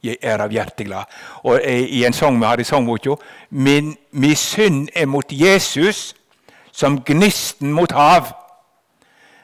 [0.03, 1.11] Jeg er av hjertet glad.
[1.45, 3.17] Og I en sang vi har i sangboka
[3.51, 3.97] min,
[4.37, 6.15] synd er mot Jesus
[6.73, 8.31] som gnisten mot hav.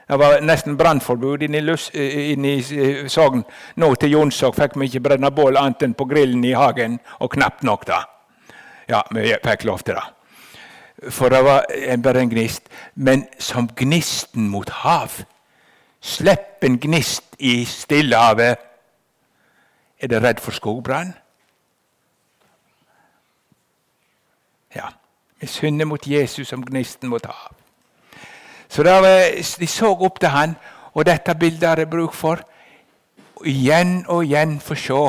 [0.08, 1.62] Det var nesten brannforbud inne
[2.52, 3.42] i, Sogn.
[3.80, 7.32] Nå til Jonsok fikk vi ikke brenne bål annet enn på grillen i hagen, og
[7.32, 8.04] knapt nok da.
[8.88, 10.04] Ja, vi fikk lov til det.
[11.10, 11.64] For det var
[12.04, 12.68] bare en gnist.
[12.94, 15.24] Men som gnisten mot hav.
[16.04, 18.60] Slipp en gnist i Stillehavet.
[20.00, 21.14] Er det redd for skogbrann?
[24.74, 24.88] Ja.
[25.40, 27.56] Vi synder mot Jesus som gnisten må ta av.
[28.68, 29.04] Så var,
[29.60, 30.56] De så opp til han,
[30.94, 32.40] og dette bildet har jeg bruk for.
[33.44, 35.02] Igjen og igjen få se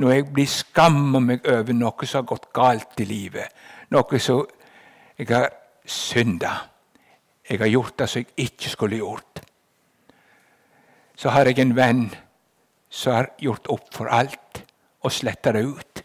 [0.00, 3.52] når jeg blir skammer meg over noe som har gått galt i livet.
[3.90, 4.46] Noe som
[5.18, 5.50] jeg har
[5.84, 6.54] synda.
[7.50, 9.42] Jeg har gjort det som jeg ikke skulle gjort.
[11.16, 12.06] Så har jeg en venn
[12.90, 14.62] som har gjort opp for alt
[15.00, 16.02] og sletta det ut.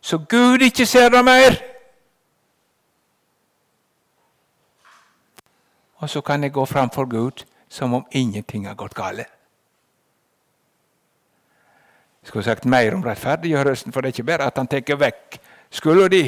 [0.00, 1.58] Så Gud ikke ser det mer.
[5.96, 9.26] Og så kan jeg gå framfor Gud som om ingenting har gått galt.
[12.22, 15.38] Jeg skulle sagt mer om rettferdiggjørelsen, for det er ikke bare at han tar vekk
[15.70, 16.24] skylda di,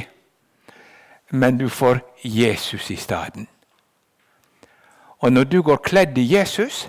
[1.30, 3.46] men du får Jesus i stedet.
[5.18, 6.88] Og når du går kledd i Jesus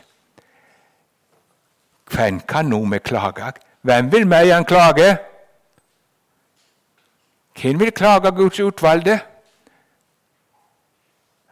[2.10, 3.54] Hvem kan nå med klage?
[3.82, 5.18] Hvem vil meg anklage?
[7.62, 9.20] Hvem vil klage Guds utvalgte?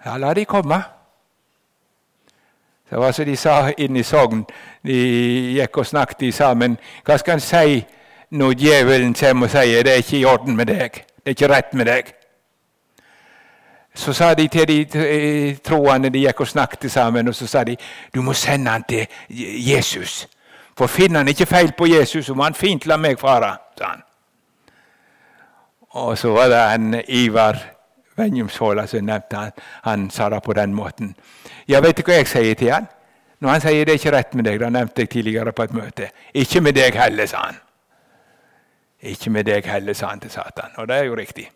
[0.05, 0.83] Ja, la de komme.
[2.89, 4.45] Det var som de sa inne i Sogn.
[4.83, 4.97] De
[5.57, 6.77] gikk og snakket sammen.
[7.05, 7.81] Hva skal en si
[8.31, 11.03] når djevelen kommer og sier det er ikke i orden med deg?
[11.17, 12.13] Det er ikke rett med deg?
[13.95, 17.75] Så sa de til de troende de gikk og snakket sammen, og så sa de
[18.15, 19.07] du må sende han til
[19.67, 20.27] Jesus.
[20.77, 23.95] For finner han ikke feil på Jesus, så må han fint la meg fare, sa
[23.95, 24.03] han.
[25.97, 27.57] Og så var det en Ivar
[28.17, 29.51] Venjumshola som nevnte han.
[29.83, 31.15] Han sa det på den måten.
[31.67, 32.85] Ja, vet du hva jeg sier til han?
[33.39, 35.73] Når han sier det er ikke rett med deg, det nevnte jeg tidligere på et
[35.77, 36.09] møte.
[36.33, 37.59] Ikke med deg heller, sa han.
[39.01, 40.73] Ikke med deg heller, sa han til Satan.
[40.77, 41.49] Og det er jo riktig.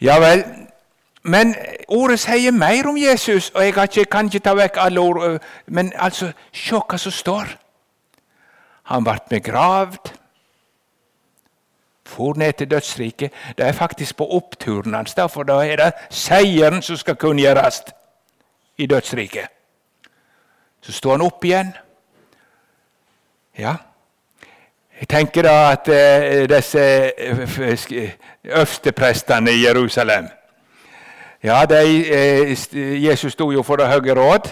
[0.00, 0.44] Ja vel.
[1.24, 1.54] Men
[1.88, 5.38] ordet sier mer om Jesus, og jeg ikke, kan ikke ta vekk alle ord.
[5.66, 7.54] Men altså, se hva som står.
[8.92, 10.12] Han ble begravd.
[12.04, 13.32] For ned til dødsriket.
[13.56, 15.24] Det er faktisk på oppturen hans, da
[15.64, 17.80] er det seieren som skal kunngjøres
[18.78, 19.48] i dødsriket.
[20.80, 21.72] Så står han opp igjen.
[23.58, 23.74] Ja.
[25.00, 25.86] Jeg tenker da at
[26.50, 27.12] disse
[28.44, 30.28] øversteprestene i Jerusalem
[31.44, 34.48] ja, de, eh, Jesus sto jo for det høye råd.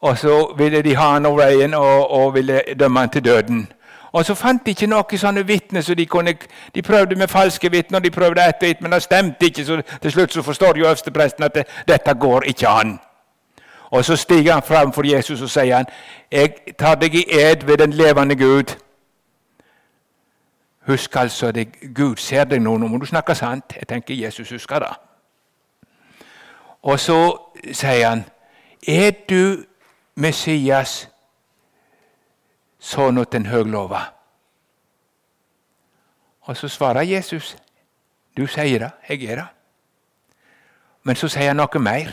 [0.00, 3.72] Og så ville de ha han over veien og, og ville dømme han til døden.
[4.12, 6.34] Og så fant de ikke noen sånne vitner, så de, kunne,
[6.74, 7.98] de prøvde med falske vitner.
[7.98, 11.54] de prøvde et, Men det stemte ikke, så til slutt så forstår jo øverstepresten at
[11.54, 12.98] det, dette går ikke an.
[13.90, 15.86] Og Så stiger han fram for Jesus og sier han,
[16.32, 18.76] 'Jeg tar deg i ed ved den levende Gud.'
[20.86, 22.76] Husk altså det, Gud ser deg nå.
[22.76, 23.64] Nå må du snakke sant.
[23.76, 25.11] Jeg tenker Jesus husker det.
[26.82, 27.38] Og så
[27.72, 28.24] sier han,
[28.88, 29.64] 'Er du
[30.14, 31.08] Messias,
[32.78, 34.12] sønn til den høglova?'
[36.40, 37.56] Og så svarer Jesus,
[38.36, 38.90] 'Du sier det.
[39.08, 39.46] Jeg er det.'
[41.02, 42.12] Men så sier han noe mer.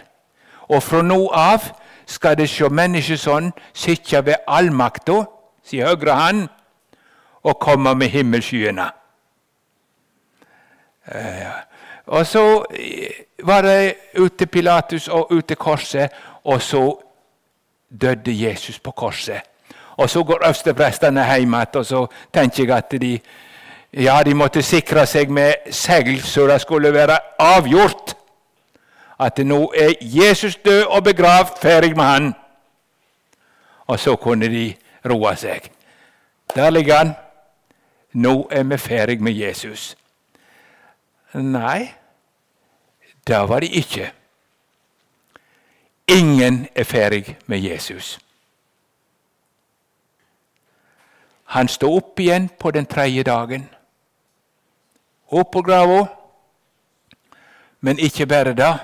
[0.69, 1.59] Og fra nå av
[2.05, 5.23] skal det sjå menneskesånn sitte ved allmakta,
[5.63, 6.47] si høyre hand,
[7.43, 8.89] og komme med himmelskyene.
[12.09, 16.09] Og så eh, var det ut til Pilatus og ut til korset,
[16.43, 16.83] og så
[18.01, 19.41] døde Jesus på korset.
[19.97, 23.19] Og så går øversteprestene hjem igjen, og så tenker jeg at de
[23.93, 28.13] ja, de måtte sikre seg med segl, så det skulle være avgjort
[29.19, 32.33] at nå er Jesus død og begravd, ferdig med han.
[33.87, 34.73] Og så kunne de
[35.09, 35.71] roe seg.
[36.55, 37.13] Der ligger han.
[38.13, 39.95] Nå er vi ferdig med Jesus.
[41.33, 41.91] Nei,
[43.27, 44.11] det var de ikke.
[46.07, 48.19] Ingen er ferdig med Jesus.
[51.43, 53.69] Han stod opp igjen på den tredje dagen.
[55.29, 56.05] Opp på grava.
[57.81, 58.77] Men ikke bare da.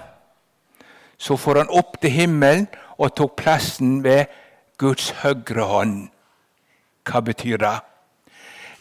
[1.17, 2.67] Så får han opp til himmelen
[2.97, 4.25] og tok plassen ved
[4.77, 6.07] Guds høyre hånd.
[7.05, 7.75] Hva betyr det?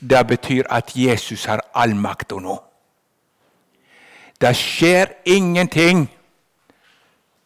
[0.01, 2.57] Det betyr at Jesus har all makta nå.
[4.41, 6.09] Det skjer ingenting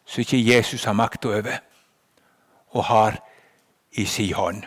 [0.05, 1.59] som ikke Jesus har makt over
[2.69, 3.19] og har
[3.91, 4.63] i si hånd.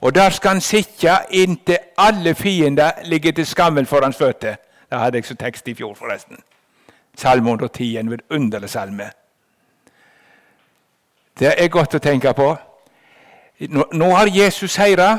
[0.00, 4.56] Og der skal han sitte inntil alle fiender ligger til skammel for hans føtter.
[4.90, 6.36] Det hadde jeg som tekst i fjor, forresten.
[7.16, 9.10] Salme 110, en vidunderlig salme.
[11.38, 12.56] Det er godt å tenke på.
[13.92, 15.18] Nå har Jesus seira,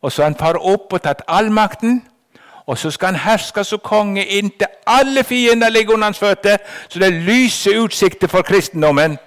[0.00, 2.02] og så har han far opp og tatt all makten.
[2.70, 6.56] Og så skal han herske som konge inntil alle fiender ligger under hans føtter,
[6.88, 9.18] så det lyser lyse utsikter for kristendommen.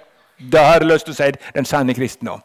[0.52, 2.40] Da har jeg lyst til å si den sanne kristendom.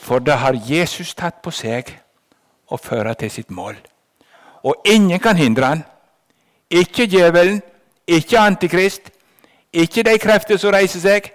[0.00, 1.92] For det har Jesus tatt på seg
[2.72, 3.76] å føre til sitt mål.
[4.64, 5.84] Og ingen kan hindre han.
[6.70, 7.62] Ikke djevelen,
[8.06, 9.10] ikke Antikrist,
[9.72, 11.32] ikke de krefter som reiser seg.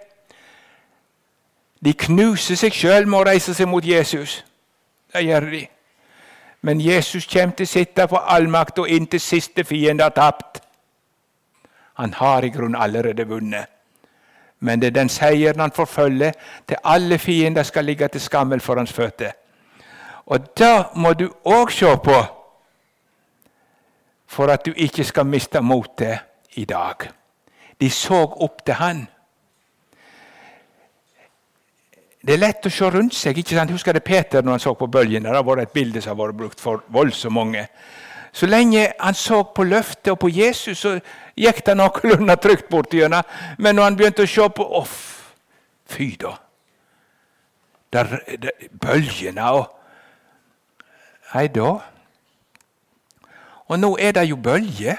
[1.85, 4.41] De knuser seg sjøl med å reise seg mot Jesus.
[5.13, 5.67] Det gjør de.
[6.62, 10.62] Men Jesus kommer til å sitte på all makt og inntil siste fiende har tapt.
[11.99, 13.68] Han har i grunnen allerede vunnet.
[14.60, 16.32] Men det er den seieren han forfølger
[16.68, 19.32] til alle fiender skal ligge til skammel for hans føtter.
[20.26, 22.18] Og da må du òg se på
[24.30, 26.20] for at du ikke skal miste motet
[26.53, 27.07] i dag.
[27.82, 29.07] De så opp til han.
[32.20, 33.38] Det er lett å se rundt seg.
[33.38, 33.72] ikke sant?
[33.72, 35.32] Husker det Peter når han så på bølgene?
[35.32, 37.63] Det vært et bilde som har vært brukt for voldsomt mange.
[38.32, 40.99] Så lenge han så på løftet og på Jesus, så
[41.38, 43.24] gikk det noenlunde trygt bortigjennom.
[43.57, 44.97] Men når han begynte å se på Off,
[45.89, 46.36] fy da.
[47.93, 49.76] Der, der, bølgene og
[51.30, 51.76] Nei, da
[53.70, 54.97] Og nå er det jo bølger.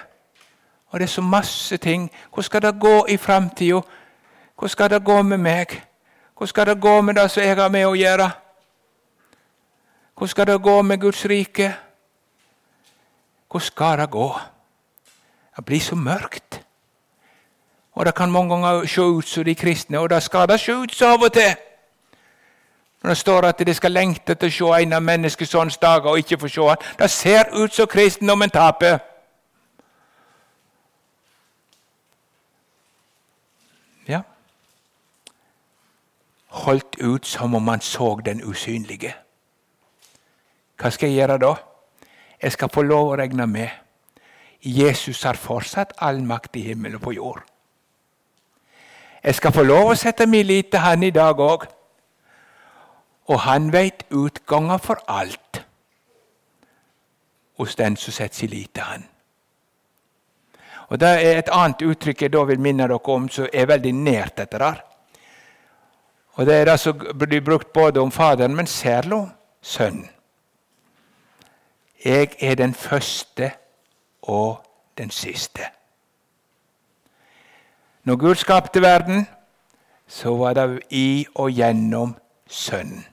[0.90, 2.10] Og det er så masse ting.
[2.30, 3.80] Hvordan skal det gå i framtida?
[4.54, 5.74] Hvordan skal det gå med meg?
[6.40, 8.30] Hvordan skal det gå med det som jeg har med å gjøre?
[10.14, 11.66] Hvordan skal det gå med Guds rike?
[13.50, 14.28] Hvordan skal det gå?
[15.56, 16.62] Det blir så mørkt.
[17.92, 20.72] Og Det kan mange ganger se ut som de kristne, og det skal det se
[20.72, 21.56] ut som av og til.
[23.02, 26.18] Når det står at de skal lengte til å se en av menneskesønnens dager og
[26.18, 26.76] ikke få se han.
[26.98, 28.98] Det ser ut som kristendommen taper.
[34.08, 34.22] Ja.
[36.50, 39.14] Holdt ut som om man så den usynlige.
[40.80, 41.54] Hva skal jeg gjøre da?
[42.42, 43.68] Jeg skal få lov å regne med.
[44.60, 47.44] Jesus har fortsatt all makt i himmel og på jord.
[49.24, 51.66] Jeg skal få lov å sette min lit til Han i dag òg.
[53.28, 55.62] Og han veit utganger for alt
[57.60, 59.04] hos den som setter sin lit til Han.
[60.88, 63.92] Og Det er et annet uttrykk jeg da vil minne dere om, som er veldig
[63.94, 64.72] nært dette.
[66.40, 69.30] Og Det er det som blir brukt både om Faderen, men særlig om
[69.62, 70.10] Sønnen.
[72.04, 73.50] Jeg er den første
[74.22, 74.64] og
[74.98, 75.60] den siste.
[78.04, 79.28] Når Gud skapte verden,
[80.06, 82.16] så var det i og gjennom
[82.46, 83.06] Sønnen.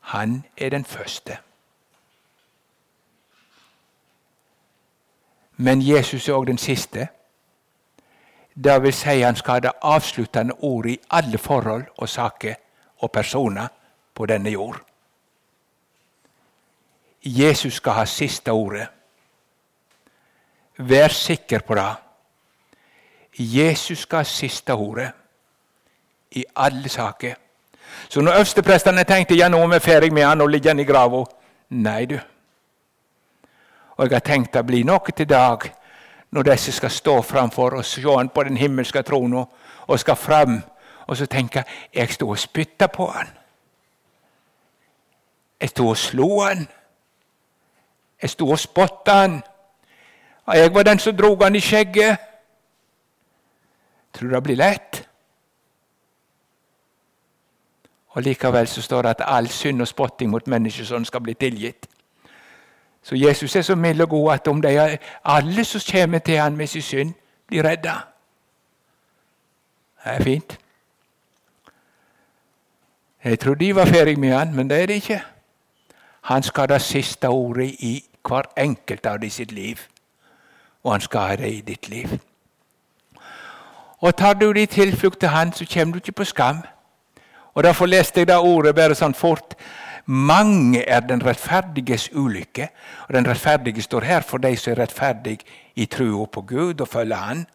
[0.00, 1.38] Han er den første.
[5.56, 7.08] Men Jesus er òg den siste.
[8.64, 12.54] Det vil si han skal ha det avsluttende ordet i alle forhold og saker
[12.98, 13.68] og personer
[14.14, 14.80] på denne jord.
[17.22, 18.88] Jesus skal ha siste ordet.
[20.78, 21.94] Vær sikker på det.
[23.38, 25.10] Jesus skal ha siste ordet
[26.30, 27.34] i alle saker.
[28.08, 30.84] Så når øversteprestene tenkte ja, nå er vi ferdig med han og ligger han i
[30.84, 31.24] grava
[31.70, 32.18] Nei, du.
[33.96, 35.66] Og jeg har tenkt det blir noe til dag
[36.30, 39.44] når disse skal stå framfor og se han på den himmelske trona
[39.86, 40.60] og skal fram.
[41.06, 41.62] Og så tenker
[41.94, 43.28] jeg sto og spytta på han.
[45.60, 46.68] Jeg sto og slo han.
[48.22, 49.42] Jeg sto og spotta han.
[50.46, 52.16] Og jeg var den som drog han i skjegget.
[54.12, 55.08] Tror det blir lett?
[58.08, 61.34] Og Likevel så står det at all synd og spotting mot mennesker sånn skal bli
[61.34, 61.87] tilgitt.
[63.02, 66.36] Så Jesus er så mild og god at om de er alle som kommer til
[66.36, 67.14] han med sin synd,
[67.46, 67.94] blir redda.
[70.04, 70.58] Det er fint.
[73.24, 75.22] Jeg trodde de var ferdig med han, men det er de ikke.
[76.20, 79.76] Han skal ha det siste ordet i hver enkelt av de sitt liv.
[80.82, 82.18] Og han skal ha det i ditt liv.
[83.98, 86.62] Og tar du din tilflukt til Han, så kommer du ikke på skam.
[87.54, 89.54] Og Derfor leste jeg det ordet bare sånn fort.
[90.10, 92.68] Mange er den rettferdiges ulykke.
[93.08, 95.38] Og den rettferdige står her for de som er rettferdige
[95.76, 97.46] i trua på Gud og følger Han.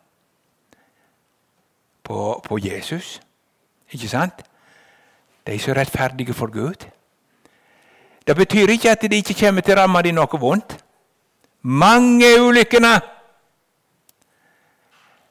[2.03, 3.21] På, på Jesus.
[3.89, 4.43] Ikke sant?
[5.47, 6.85] De som er rettferdige for Gud.
[8.27, 10.77] Det betyr ikke at det ikke kommer til å ramme dem noe vondt.
[11.61, 12.99] Mange er ulykkene.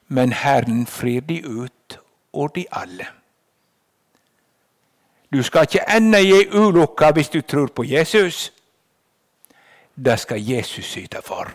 [0.08, 1.98] Men Herren frir de ut
[2.32, 3.06] og de alle.
[5.32, 8.52] Du skal ikke ende i ei ulykke hvis du tror på Jesus.
[9.96, 11.52] Det skal Jesus syte for.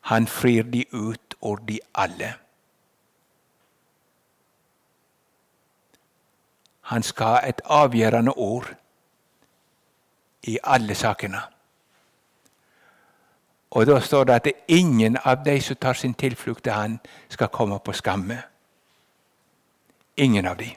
[0.00, 2.34] Han frir de ut og de alle.
[6.80, 8.74] Han skal ha et avgjørende ord
[10.42, 11.40] i alle sakene.
[13.70, 17.48] Og da står det at ingen av de som tar sin tilflukt til Han, skal
[17.48, 18.42] komme på skamme.
[20.16, 20.76] Ingen av de.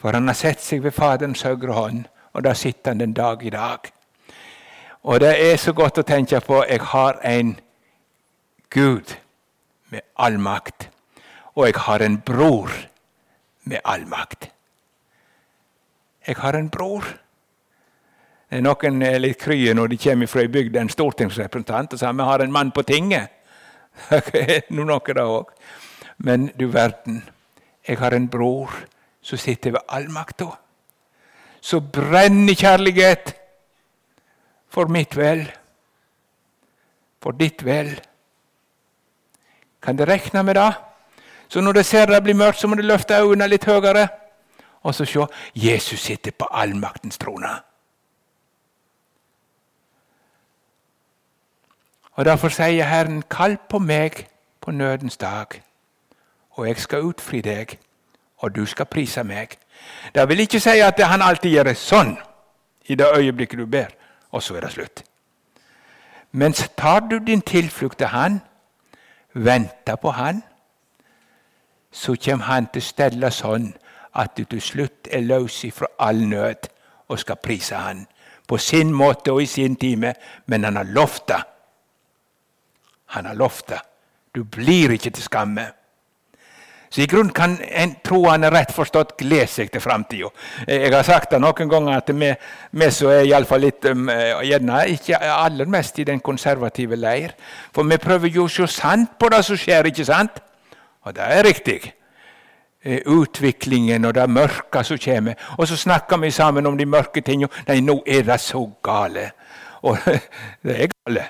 [0.00, 3.42] For han har sett seg ved Faderens høyre hånd, og der sitter han den dag
[3.44, 3.90] i dag.
[5.02, 7.56] Og det er så godt å tenke på jeg har en
[8.70, 9.12] Gud
[9.90, 10.88] med all makt,
[11.56, 12.70] og jeg har en bror
[13.64, 14.48] med all makt.
[16.26, 17.04] Jeg har en bror.
[18.50, 22.28] Noen er litt krye når de kommer fra ei bygd, en stortingsrepresentant, og sier vi
[22.28, 23.36] har en mann på tinget.
[24.70, 25.52] noe det òg.
[26.24, 27.22] Men du verden,
[27.88, 28.70] jeg har en bror
[29.22, 30.46] som sitter ved allmakta.
[31.60, 33.34] Som brenner kjærlighet
[34.68, 35.44] for mitt vel,
[37.22, 37.92] for ditt vel.
[39.82, 40.72] Kan du regne med det?
[41.48, 44.08] Så når de ser det blir mørkt, så må du løfte øynene litt høyere
[44.82, 47.50] og så se Jesus sitter på allmaktens trone.
[52.12, 54.26] Og Derfor sier Herren, kall på meg
[54.60, 55.46] på nødens dag,
[56.50, 57.78] og jeg skal utfri deg,
[58.40, 59.56] og du skal prise meg.
[60.14, 62.16] Det vil ikke si at han alltid gjør det sånn
[62.90, 63.92] i det øyeblikket du ber,
[64.30, 65.02] og så er det slutt.
[66.32, 68.40] Men tar du din tilflukt til Han,
[69.34, 70.42] venter på Han,
[71.92, 73.72] så kommer Han til å stelle sånn
[74.14, 76.70] at du til slutt er løs fra all nød
[77.08, 78.06] og skal prise Han
[78.46, 80.14] på sin måte og i sin time,
[80.46, 81.42] men Han har lovt det.
[83.06, 83.80] Han har lovt det.
[84.34, 85.66] Du blir ikke til skamme.
[86.90, 90.30] Så i grunnen kan en troende rett forstått glede seg til framtida.
[90.66, 92.32] Jeg har sagt det noen ganger at vi,
[92.72, 94.10] vi som er iallfall litt um,
[94.42, 97.36] gjerne ikke aller mest i den konservative leir.
[97.70, 100.42] For vi prøver jo å se sant på det som skjer, ikke sant?
[101.06, 101.78] Og det er riktig.
[102.82, 105.34] Eh, utviklingen og det mørke som kommer.
[105.58, 107.52] Og så snakker vi sammen om de mørke tingene.
[107.68, 109.30] Nei, nå er det så gale.
[109.82, 109.98] Og
[110.64, 111.26] det er gale,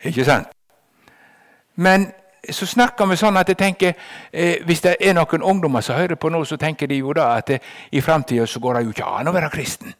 [0.00, 0.48] ikke sant?
[1.76, 2.08] Men
[2.50, 3.94] så snakker vi sånn at jeg tenker,
[4.32, 7.34] eh, hvis det er noen ungdommer som hører på nå, så tenker de jo da
[7.36, 7.60] at eh,
[7.92, 9.94] i framtida går det jo ikke an å være kristen.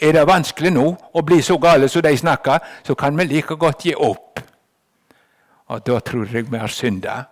[0.00, 3.56] Er det vanskelig nå å bli så gale som de snakker, så kan vi like
[3.56, 4.40] godt gi opp.
[5.66, 7.24] Og da tror jeg vi har synda.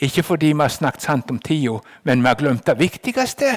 [0.00, 3.56] Ikke fordi vi har snakket sant om tida, men vi har glemt det viktigste.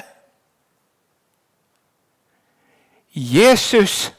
[3.14, 4.12] Jesus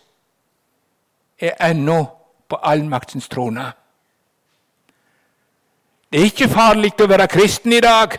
[1.40, 2.06] er ennå
[2.50, 3.72] på allmaktens trone.
[6.12, 8.18] Det er ikke farlig å være kristen i dag.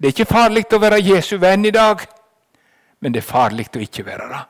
[0.00, 2.00] Det er ikke farlig å være Jesu venn i dag,
[3.00, 4.40] men det er farlig å ikke være det.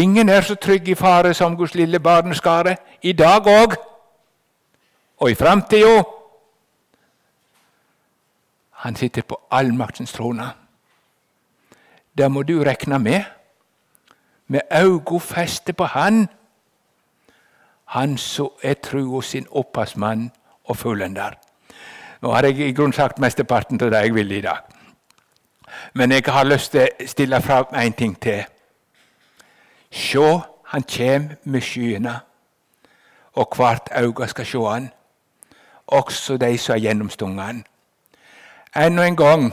[0.00, 3.76] Ingen er så trygg i fare som Guds lille barneskare, i dag òg,
[5.20, 6.02] og i framtida.
[8.84, 10.46] Han sitter på allmaktens trone.
[12.16, 13.24] Det må du rekne med,
[14.50, 16.28] med auga feste på Han,
[17.84, 20.30] Han som er trua sin opphavsmann
[20.64, 21.34] og fullender.
[22.22, 24.58] Nå har jeg i grunnen sagt mesteparten av det jeg vil i dag.
[25.94, 28.44] Men jeg har lyst til å stille fram én ting til.
[29.90, 30.40] Sjå,
[30.70, 32.14] han kjem med skyene,
[33.34, 34.90] og hvert auge skal sjå han,
[35.86, 37.64] også de som er gjennomstunget han.
[38.76, 39.50] Enda en gang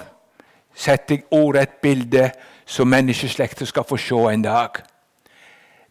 [0.76, 2.30] setter jeg ordet et bilde
[2.68, 4.70] som menneskeslekta skal få se en dag.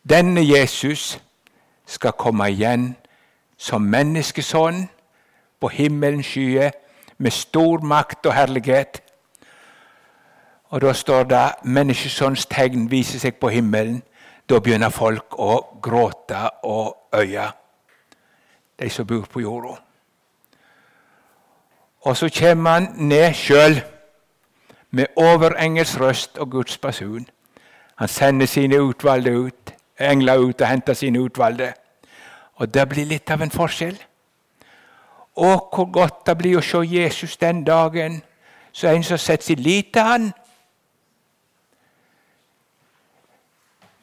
[0.08, 1.20] Denne Jesus
[1.86, 2.96] skal komme igjen
[3.56, 4.88] som menneskesønn
[5.60, 6.70] på himmelens skyer
[7.18, 9.02] med stor makt og herlighet.
[10.68, 14.02] Og Da står det menneskesønns tegn viser seg på himmelen.
[14.48, 17.48] Da begynner folk å gråte og øye,
[18.80, 19.76] de som bor på jorda.
[22.00, 23.80] Og så kommer han ned sjøl
[24.96, 27.28] med overengels røst og Guds basun.
[27.96, 31.72] Han sender sine utvalgte ut engler ut og henter sine utvalgte.
[32.54, 33.96] Og det blir litt av en forskjell.
[35.36, 38.22] Å, hvor godt det blir å se Jesus den dagen,
[38.72, 40.30] så en som setter sin lit til han.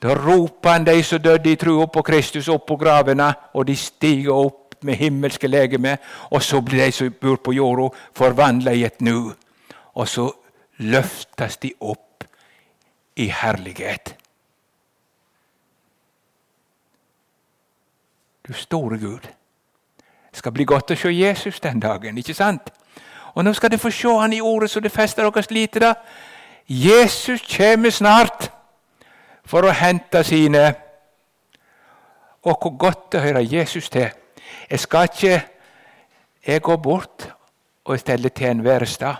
[0.02, 3.76] Da roper han de som døde i trua på Kristus, opp på gravene, og de
[3.78, 5.96] stiger opp med himmelske legeme.
[6.30, 9.32] Og så blir de som bor på jorda, forvandla i et nu.
[9.94, 10.28] Og så
[10.78, 12.26] løftes de opp
[13.16, 14.16] i herlighet.
[18.48, 19.28] Du store Gud.
[20.32, 22.72] Det skal bli godt å se Jesus den dagen, ikke sant?
[23.34, 25.80] Og nå skal dere få se han i ordet så det fester deres lite.
[25.80, 25.94] da.
[26.68, 28.52] Jesus kommer snart
[29.46, 30.74] for å hente sine.
[32.44, 34.10] Og hvor godt å høre Jesus til.
[34.70, 35.42] Jeg skal ikke
[36.46, 37.30] Jeg går bort
[37.86, 39.16] og steller til en værestad.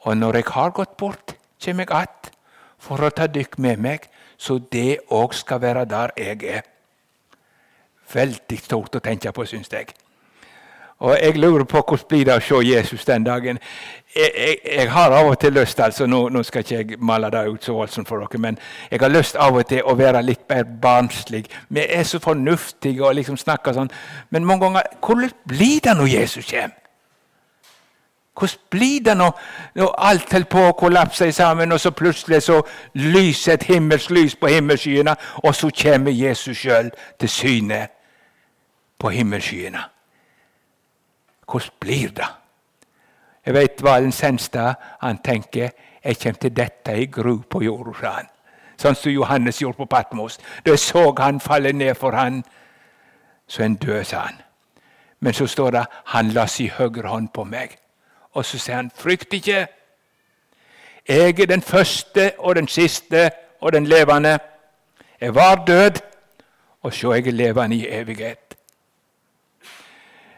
[0.00, 1.34] Og når jeg har gått bort,
[1.64, 2.30] kommer jeg att
[2.80, 4.08] for å ta dykk med meg,
[4.40, 6.62] så det òg skal være der jeg er.
[8.12, 9.92] Veldig stort å tenke på, syns jeg.
[11.00, 13.58] Og Jeg lurer på hvordan blir det å se Jesus den dagen.
[14.16, 17.30] Jeg, jeg, jeg har av og til lyst altså, nå, nå, skal ikke jeg male
[17.32, 18.58] det ut så voldsomt for dere, men
[18.90, 21.46] jeg har lyst av og til å være litt mer barnslig.
[21.68, 23.92] Vi er så fornuftige og liksom snakker sånn.
[24.28, 26.79] Men mange ganger hvordan blir det når Jesus kommer?
[28.38, 29.40] Hvordan blir det når,
[29.74, 32.62] når alt holder på å kollapse sammen, og så plutselig så
[32.94, 35.14] lyser et himmelsk lys på himmelskyene,
[35.44, 37.80] og så kommer Jesus sjøl til syne
[38.98, 39.82] på himmelskyene.
[41.50, 42.28] Hvordan blir det?
[43.46, 45.70] Jeg vet Valen Senstad han tenker
[46.04, 48.28] jeg kommer til dette i gru på jorda, sa han.
[48.80, 50.38] Sånn som Johannes gjorde på Patmos.
[50.64, 52.40] Da så han falle ned for han,
[53.48, 54.40] så en død, sa han.
[55.20, 57.76] Men så står det han la si høyre hånd på meg.
[58.32, 59.66] Og så sier han, frykt ikke.
[61.08, 64.38] Jeg er den første og den siste og den levende.
[65.20, 66.00] Jeg var død,
[66.82, 68.56] og så jeg er levende i evighet.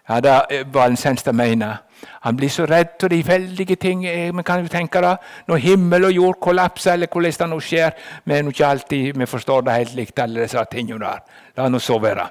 [0.08, 1.76] Ja, det var en Senstad mener.
[2.22, 4.04] Han blir så redd av de veldige ting.
[4.06, 5.16] Eh, men kan jo tenke det,
[5.46, 7.90] Når himmel og jord kollapser, eller hvordan det nå skjer
[8.24, 11.18] Vi er ikke alltid vi forstår det helt likt, alle disse tingene der.
[11.56, 12.28] La nå så være.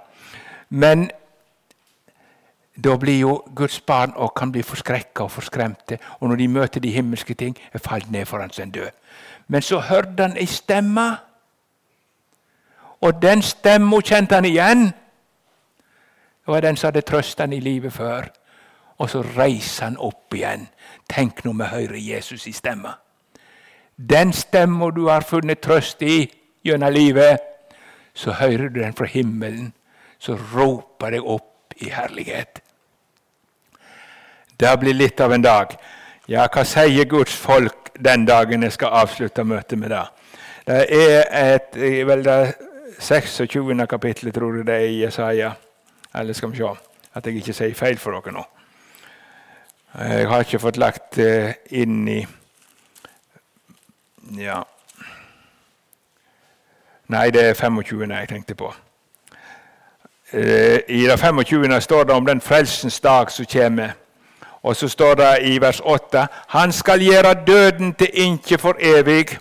[0.70, 1.10] Men
[2.84, 5.98] da blir jo Guds barn og kan bli forskrekka og forskremte.
[6.20, 8.90] Og når de møter de himmelske ting, er falt ned foran sin død.
[9.48, 11.18] Men så hørte han ei stemme.
[13.02, 14.86] Og den stemma kjente han igjen.
[16.42, 18.30] Det var den som hadde trøsta han i livet før.
[18.98, 20.68] Og så reiser han opp igjen.
[21.10, 22.94] Tenk når vi hører Jesus i stemma.
[23.98, 26.26] Den stemma du har funnet trøst i
[26.64, 27.38] gjennom livet,
[28.14, 29.74] så hører du den fra himmelen.
[30.20, 32.62] Så roper deg opp i herlighet.
[34.62, 35.72] Det blir litt av en dag.
[36.30, 40.04] Ja, hva sier Guds folk den dagen jeg skal avslutte møtet med det?
[40.68, 42.36] Det er et, vel det
[43.02, 43.88] 26.
[43.90, 45.56] kapittelet, tror jeg det er i Jesaja.
[46.14, 46.70] Eller skal vi se
[47.14, 48.44] at jeg ikke sier feil for dere nå.
[49.98, 52.20] Jeg har ikke fått lagt inn i
[54.38, 54.62] Ja.
[57.12, 58.06] Nei, det er 25.
[58.14, 58.70] jeg tenkte på.
[60.32, 61.82] Eh, I det 25.
[61.82, 63.98] står det om den frelsens dag som kommer.
[64.64, 69.38] Og så står det i vers 8.: Han skal gjøre døden til innkje for evig,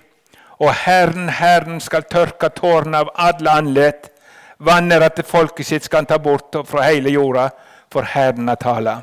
[0.58, 4.10] og Herren, Herren skal tørke tårene av alle andlet.
[4.58, 7.48] Vannet at folket sitt skal ta bort fra hele jorda,
[7.92, 8.96] for Herren har tala.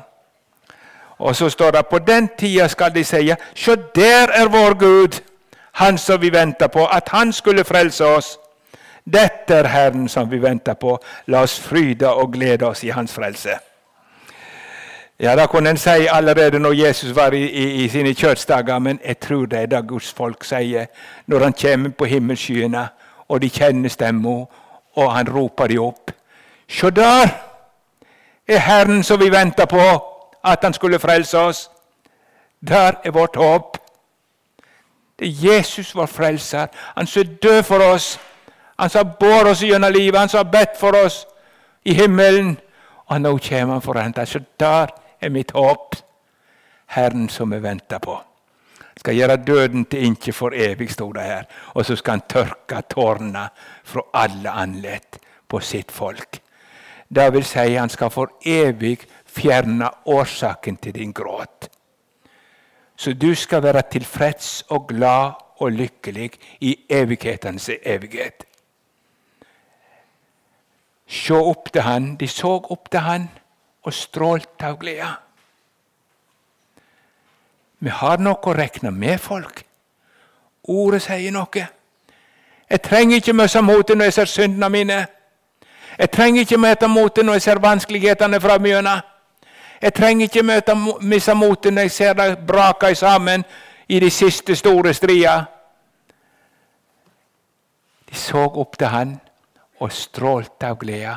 [1.18, 5.20] Og så står det på den tida skal de si, sjå der er vår Gud,
[5.72, 8.38] Han som vi venter på, at Han skulle frelse oss.
[9.04, 10.98] Dette er Herren som vi venter på.
[11.26, 13.58] La oss fryde og glede oss i Hans frelse.
[15.20, 19.00] Ja, Det kunne en si allerede når Jesus var i, i, i sine kjøttsdager, men
[19.04, 20.86] jeg tror det er det Guds folk sier
[21.26, 22.88] når han kommer på himmelskyene,
[23.28, 24.44] og de kjenner stemma,
[24.94, 26.10] og han roper de opp.
[26.68, 27.28] Se der
[28.48, 29.82] er Herren som vi venter på,
[30.44, 31.70] at han skulle frelse oss.
[32.68, 33.78] Der er vårt håp.
[35.18, 36.66] Det er Jesus vår frelser.
[36.96, 38.20] Han som er død for oss.
[38.78, 40.20] Han som båret oss gjennom livet.
[40.20, 41.26] Han som har bedt for oss
[41.84, 42.58] i himmelen.
[43.06, 44.26] Og nå kommer han for å hente.
[44.26, 44.86] Så der
[45.20, 45.96] er mitt håp.
[46.86, 48.16] Herren som vi venter på
[48.98, 51.44] skal gjøre døden til inkje for evig, sto det her.
[51.74, 53.48] Og så skal han tørke tårna
[53.84, 56.40] fra alle anlett på sitt folk.
[57.08, 61.70] Det vil si, han skal for evig fjerne årsaken til din gråt.
[62.96, 68.44] Så du skal være tilfreds og glad og lykkelig i evighetens evighet.
[71.06, 72.16] Se opp til han.
[72.20, 73.28] De så opp til han
[73.88, 75.08] og strålte av glede.
[77.78, 79.62] Vi har noe å regne med, folk.
[80.68, 81.66] Ordet sier noe.
[82.68, 84.98] Jeg trenger ikke møte motet når jeg ser syndene mine.
[85.98, 88.96] Jeg trenger ikke møte motet når jeg ser vanskelighetene fra mjøna.
[89.80, 93.44] Jeg trenger ikke møte, miste motet når jeg ser det brake sammen
[93.88, 95.38] i de siste store stria.
[98.10, 99.16] De så opp til han
[99.78, 101.16] og strålte av glede.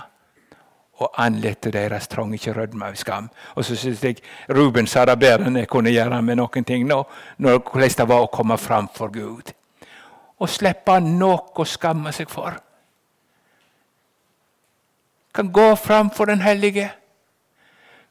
[1.02, 3.30] Og anlette deres trang ikke rødme av skam.
[3.56, 4.20] Og så synes jeg
[4.54, 7.00] Ruben sa det bedre enn jeg kunne gjøre med noen ting nå,
[7.42, 9.50] når hvordan det var å komme fram for Gud.
[10.42, 12.54] Og slippe noe å skamme seg for.
[15.34, 16.92] Kan gå fram for den hellige.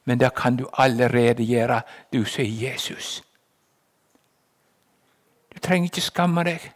[0.04, 1.82] Men det kan du allerede gjøre,
[2.12, 3.22] du som er Jesus.
[5.54, 6.70] Du trenger ikke skamme deg.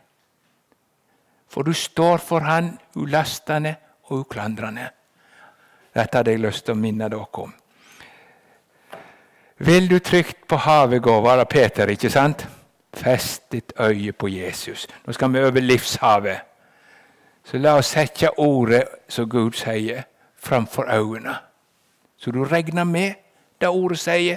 [1.48, 4.90] For du står for Han ulastende og uklandrende.
[5.94, 7.52] Dette hadde jeg lyst til å minne dere om.
[9.64, 12.46] Vil du trygt på havet gå, var det Peter, ikke sant?
[12.94, 14.86] Fest ditt øye på Jesus.
[15.06, 16.40] Nå skal vi over livshavet.
[17.44, 20.02] Så la oss sette ordet som Gud sier,
[20.36, 21.36] framfor øynene.
[22.16, 23.14] Så du regner med
[23.60, 24.36] det ordet sier.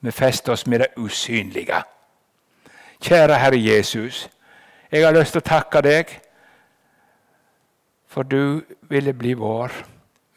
[0.00, 1.82] Vi fester oss med det usynlige.
[3.02, 4.28] Kjære Herre Jesus,
[4.92, 6.20] jeg har lyst til å takke deg
[8.10, 9.72] for du ville bli vår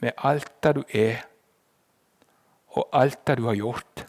[0.04, 1.24] med alt det du er,
[2.76, 4.06] og alt det du har gjort.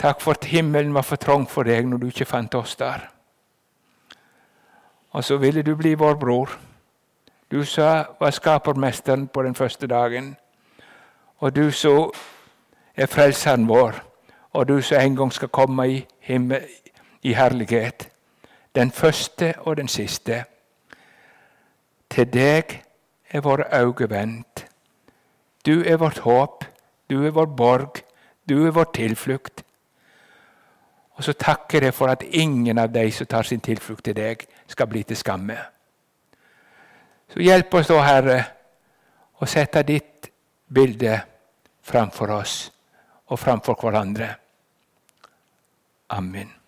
[0.00, 3.04] Takk for at himmelen var for trang for deg når du ikke fant oss der.
[5.10, 6.54] Og så ville du bli vår bror.
[7.50, 10.36] Du sa var skapermesteren på den første dagen.
[11.36, 12.12] Og du som
[12.96, 14.00] er frelseren vår,
[14.52, 16.64] og du som en gang skal komme i, himmel,
[17.22, 18.08] i herlighet.
[18.74, 20.44] Den første og den siste.
[22.10, 22.80] Til deg
[23.30, 24.66] er våre øyne vendt.
[25.66, 26.64] Du er vårt håp,
[27.10, 28.02] du er vår borg,
[28.48, 29.64] du er vår tilflukt.
[31.18, 34.46] Og så takker jeg for at ingen av de som tar sin tilflukt til deg,
[34.66, 35.56] skal bli til skamme.
[37.28, 38.38] Så hjelp oss da, Herre,
[39.40, 40.30] å sette ditt
[40.68, 41.18] bilde
[41.82, 42.54] framfor oss
[43.30, 44.30] og framfor hverandre.
[46.10, 46.59] Amen.